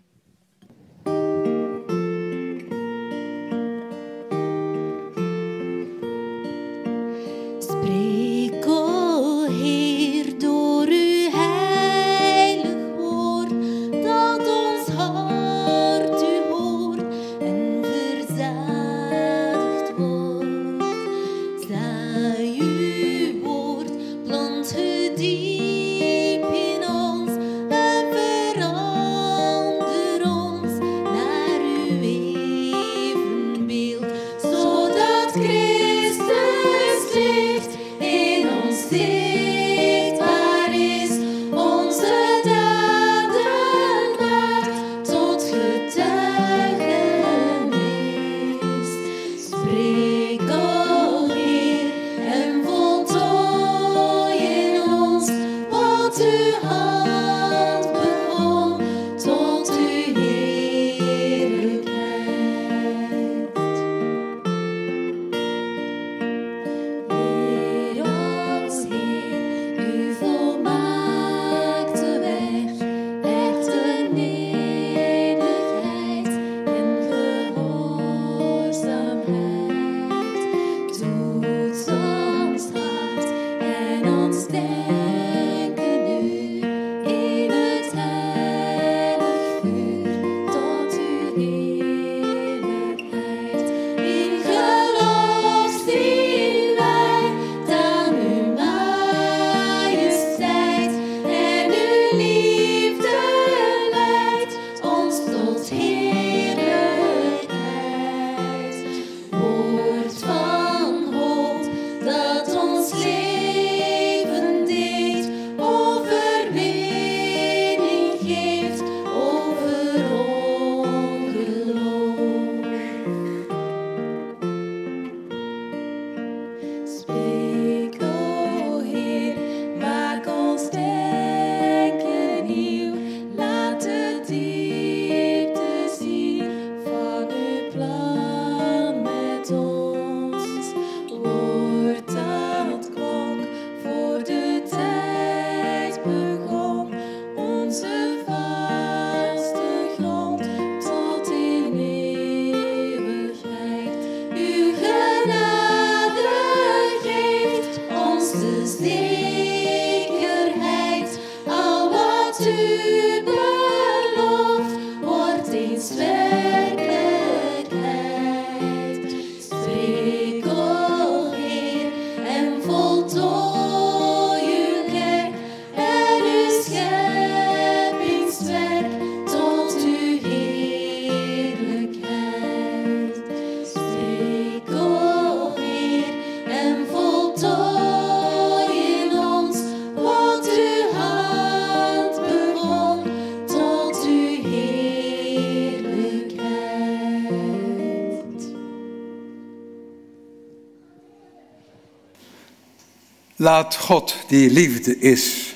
[203.42, 205.56] Laat God, die liefde is,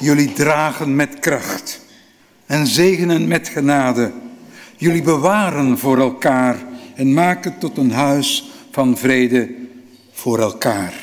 [0.00, 1.80] jullie dragen met kracht
[2.46, 4.12] en zegenen met genade.
[4.76, 9.50] Jullie bewaren voor elkaar en maken tot een huis van vrede
[10.12, 10.94] voor elkaar.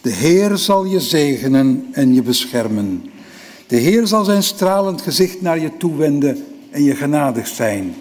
[0.00, 3.10] De Heer zal je zegenen en je beschermen.
[3.66, 7.94] De Heer zal zijn stralend gezicht naar je toewenden en je genadig zijn.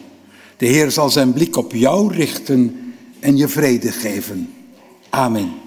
[0.57, 4.53] De Heer zal zijn blik op jou richten en je vrede geven.
[5.09, 5.64] Amen.